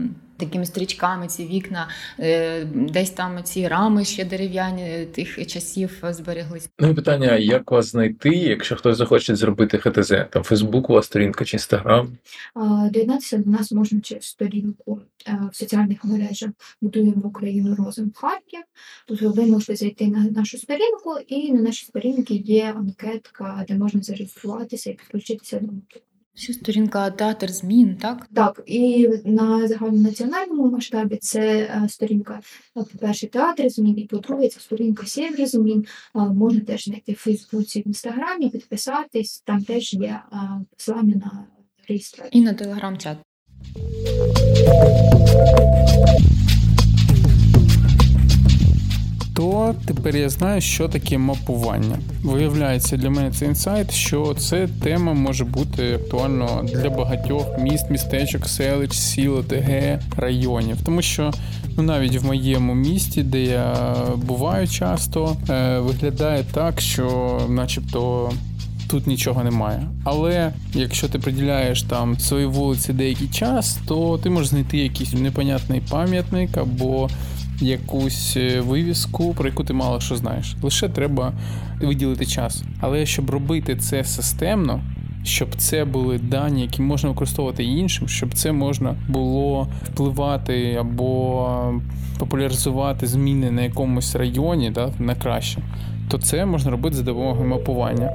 Такими 0.44 0.66
стрічками 0.66 1.28
ці 1.28 1.46
вікна, 1.46 1.88
е, 2.20 2.66
десь 2.66 3.10
там 3.10 3.44
ці 3.44 3.68
рами 3.68 4.06
ще 4.06 4.26
дерев'яні 4.26 5.06
тих 5.06 5.48
часів 5.48 6.04
збереглись. 6.10 6.70
Ну 6.80 6.90
і 6.90 6.94
питання: 6.94 7.36
як 7.38 7.72
вас 7.72 7.86
знайти, 7.86 8.30
якщо 8.30 8.76
хтось 8.76 8.98
захоче 8.98 9.36
зробити 9.36 9.78
ХТЗ? 9.78 10.14
Там 10.32 10.44
Фейсбук, 10.44 10.90
у 10.90 10.94
вас 10.94 11.06
сторінка 11.06 11.46
чи 11.46 11.58
Інстаграм? 11.58 12.18
Доєднатися 12.92 13.38
до 13.38 13.52
нас 13.52 13.72
можна 13.72 14.02
через 14.02 14.24
сторінку 14.24 15.02
е, 15.28 15.40
в 15.52 15.56
соціальних 15.56 16.06
мережах 16.06 16.50
Будуємо 16.82 17.22
Україну 17.24 17.76
розум 17.76 18.12
Харків. 18.16 18.62
Тут 19.08 19.22
ви 19.22 19.46
можете 19.46 19.76
зайти 19.76 20.08
на 20.08 20.24
нашу 20.24 20.58
сторінку, 20.58 21.18
і 21.28 21.52
на 21.52 21.62
нашій 21.62 21.86
сторінці 21.86 22.34
є 22.34 22.74
анкетка, 22.78 23.66
де 23.68 23.78
можна 23.78 24.02
зареєструватися 24.02 24.90
і 24.90 24.94
підключитися 24.94 25.60
до 25.60 25.66
мотиву. 25.66 26.06
Ще 26.36 26.54
сторінка 26.54 27.12
театр 27.12 27.52
змін, 27.52 27.98
так? 28.02 28.28
Так, 28.34 28.64
і 28.66 29.10
на 29.26 29.68
загальнонаціональному 29.68 30.72
масштабі 30.72 31.16
це 31.16 31.42
е, 31.58 31.90
сторінка, 31.90 32.40
е, 32.78 32.84
по-перше, 32.84 33.28
театр 33.28 33.70
змін, 33.70 34.00
і 34.00 34.06
по-друге, 34.06 34.48
це 34.48 34.60
сторінка 34.60 35.06
Сєвєр 35.06 35.48
змін. 35.48 35.86
Е, 36.16 36.20
Можна 36.20 36.60
теж 36.60 36.84
знайти 36.84 37.12
в 37.12 37.16
Фейсбуці, 37.16 37.82
в 37.82 37.88
Інстаграмі, 37.88 38.50
підписатись. 38.50 39.42
Там 39.46 39.64
теж 39.64 39.94
є 39.94 40.22
посилання 40.78 41.16
на 41.16 41.46
реєстрацію. 41.88 42.42
І 42.42 42.46
на 42.46 42.54
телеграм-чат. 42.54 43.18
То 49.36 49.76
тепер 49.86 50.16
я 50.16 50.30
знаю, 50.30 50.62
що 50.62 50.88
таке 50.88 51.18
мапування. 51.18 51.98
Виявляється, 52.24 52.98
для 52.98 53.10
мене 53.10 53.32
це 53.32 53.46
інсайт, 53.46 53.92
що 53.92 54.36
це 54.40 54.68
тема 54.84 55.14
може 55.14 55.46
бути 55.46 55.94
актуально 55.94 56.66
для 56.74 56.90
багатьох 56.90 57.60
міст, 57.60 57.90
містечок, 57.90 58.48
селищ, 58.48 58.98
сіл, 58.98 59.38
ОТГ, 59.38 60.00
районів. 60.18 60.78
Тому 60.86 61.02
що 61.02 61.32
ну, 61.78 61.84
навіть 61.84 62.22
в 62.22 62.26
моєму 62.26 62.74
місті, 62.74 63.24
де 63.24 63.42
я 63.42 63.96
буваю 64.16 64.68
часто, 64.68 65.38
е, 65.50 65.80
виглядає 65.80 66.44
так, 66.54 66.82
що, 66.82 67.40
начебто. 67.50 68.32
Тут 68.88 69.08
нічого 69.08 69.44
немає. 69.44 69.84
Але 70.04 70.54
якщо 70.74 71.08
ти 71.08 71.20
приділяєш 71.20 71.84
там 71.84 72.20
своїй 72.20 72.46
вулиці 72.46 72.94
деякий 72.94 73.28
час, 73.28 73.78
то 73.88 74.18
ти 74.18 74.30
можеш 74.30 74.50
знайти 74.50 74.78
якийсь 74.78 75.14
непонятний 75.14 75.82
пам'ятник 75.90 76.58
або 76.58 77.10
якусь 77.64 78.38
е, 78.38 78.62
вивіску, 78.62 79.34
про 79.34 79.48
яку 79.50 79.64
ти 79.64 79.74
мало 79.74 80.00
що 80.00 80.16
знаєш. 80.16 80.56
Лише 80.62 80.90
треба 80.90 81.34
виділити 81.82 82.26
час. 82.26 82.64
Але 82.80 83.06
щоб 83.06 83.30
робити 83.30 83.76
це 83.76 84.04
системно, 84.04 84.82
щоб 85.24 85.56
це 85.58 85.86
були 85.86 86.18
дані, 86.18 86.62
які 86.62 86.82
можна 86.82 87.10
використовувати 87.10 87.64
іншим, 87.64 88.08
щоб 88.08 88.34
це 88.34 88.52
можна 88.52 88.96
було 89.10 89.68
впливати 89.84 90.76
або 90.80 91.74
популяризувати 92.20 93.08
зміни 93.08 93.52
на 93.52 93.62
якомусь 93.62 94.16
районі 94.16 94.70
да, 94.70 94.90
на 95.00 95.16
краще. 95.16 95.62
То 96.10 96.18
це 96.18 96.46
можна 96.46 96.72
робити 96.72 96.96
за 96.96 97.04
допомогою 97.04 97.50
мапування. 97.50 98.12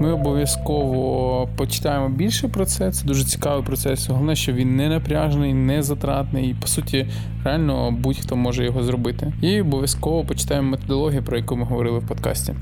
Ми 0.00 0.12
обов'язково 0.12 1.48
почитаємо 1.56 2.08
більше 2.08 2.48
про 2.48 2.66
це. 2.66 2.92
Це 2.92 3.06
дуже 3.06 3.24
цікавий 3.24 3.64
процес. 3.64 4.08
Головне, 4.08 4.36
що 4.36 4.52
він 4.52 4.76
не 4.76 4.88
напряжений, 4.88 5.54
не 5.54 5.82
затратний. 5.82 6.50
І 6.50 6.54
по 6.54 6.66
суті, 6.66 7.08
реально 7.44 7.90
будь-хто 7.90 8.36
може 8.36 8.64
його 8.64 8.82
зробити. 8.82 9.32
І 9.42 9.60
обов'язково 9.60 10.24
почитаємо 10.24 10.70
методологію, 10.70 11.22
про 11.22 11.36
яку 11.36 11.56
ми 11.56 11.64
говорили 11.64 11.98
в 11.98 12.06
подкасті. 12.06 12.54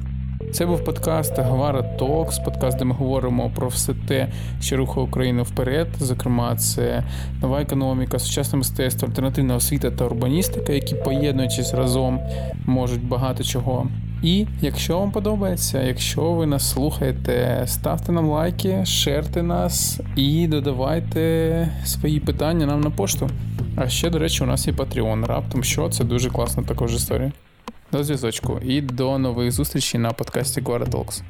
Це 0.52 0.66
був 0.66 0.84
подкаст 0.84 1.38
Гвара 1.38 1.82
Токс, 1.82 2.38
подкаст, 2.38 2.78
де 2.78 2.84
ми 2.84 2.94
говоримо 2.94 3.50
про 3.54 3.68
все 3.68 3.94
те, 4.08 4.28
що 4.60 4.76
рухає 4.76 5.06
Україну 5.06 5.42
вперед. 5.42 5.88
Зокрема, 5.98 6.56
це 6.56 7.04
нова 7.42 7.60
економіка, 7.60 8.18
сучасне 8.18 8.58
мистецтво, 8.58 9.08
альтернативна 9.08 9.56
освіта 9.56 9.90
та 9.90 10.04
урбаністика, 10.04 10.72
які 10.72 10.94
поєднуючись 10.94 11.74
разом 11.74 12.20
можуть 12.66 13.04
багато 13.08 13.44
чого. 13.44 13.86
І 14.22 14.46
якщо 14.60 14.98
вам 14.98 15.10
подобається, 15.10 15.82
якщо 15.82 16.32
ви 16.32 16.46
нас 16.46 16.70
слухаєте, 16.70 17.62
ставте 17.66 18.12
нам 18.12 18.28
лайки, 18.28 18.86
шерте 18.86 19.42
нас 19.42 20.00
і 20.16 20.46
додавайте 20.46 21.68
свої 21.84 22.20
питання 22.20 22.66
нам 22.66 22.80
на 22.80 22.90
пошту. 22.90 23.30
А 23.76 23.88
ще, 23.88 24.10
до 24.10 24.18
речі, 24.18 24.44
у 24.44 24.46
нас 24.46 24.66
є 24.66 24.72
Patreon. 24.72 25.26
Раптом 25.26 25.64
що 25.64 25.88
це 25.88 26.04
дуже 26.04 26.30
класна 26.30 26.62
також 26.62 26.94
історія. 26.94 27.32
До 27.92 28.04
зв'язочку 28.04 28.60
і 28.64 28.80
до 28.80 29.18
нових 29.18 29.52
зустрічей 29.52 30.00
на 30.00 30.12
подкасті 30.12 30.60
Guara 30.60 30.90
Talks. 30.90 31.22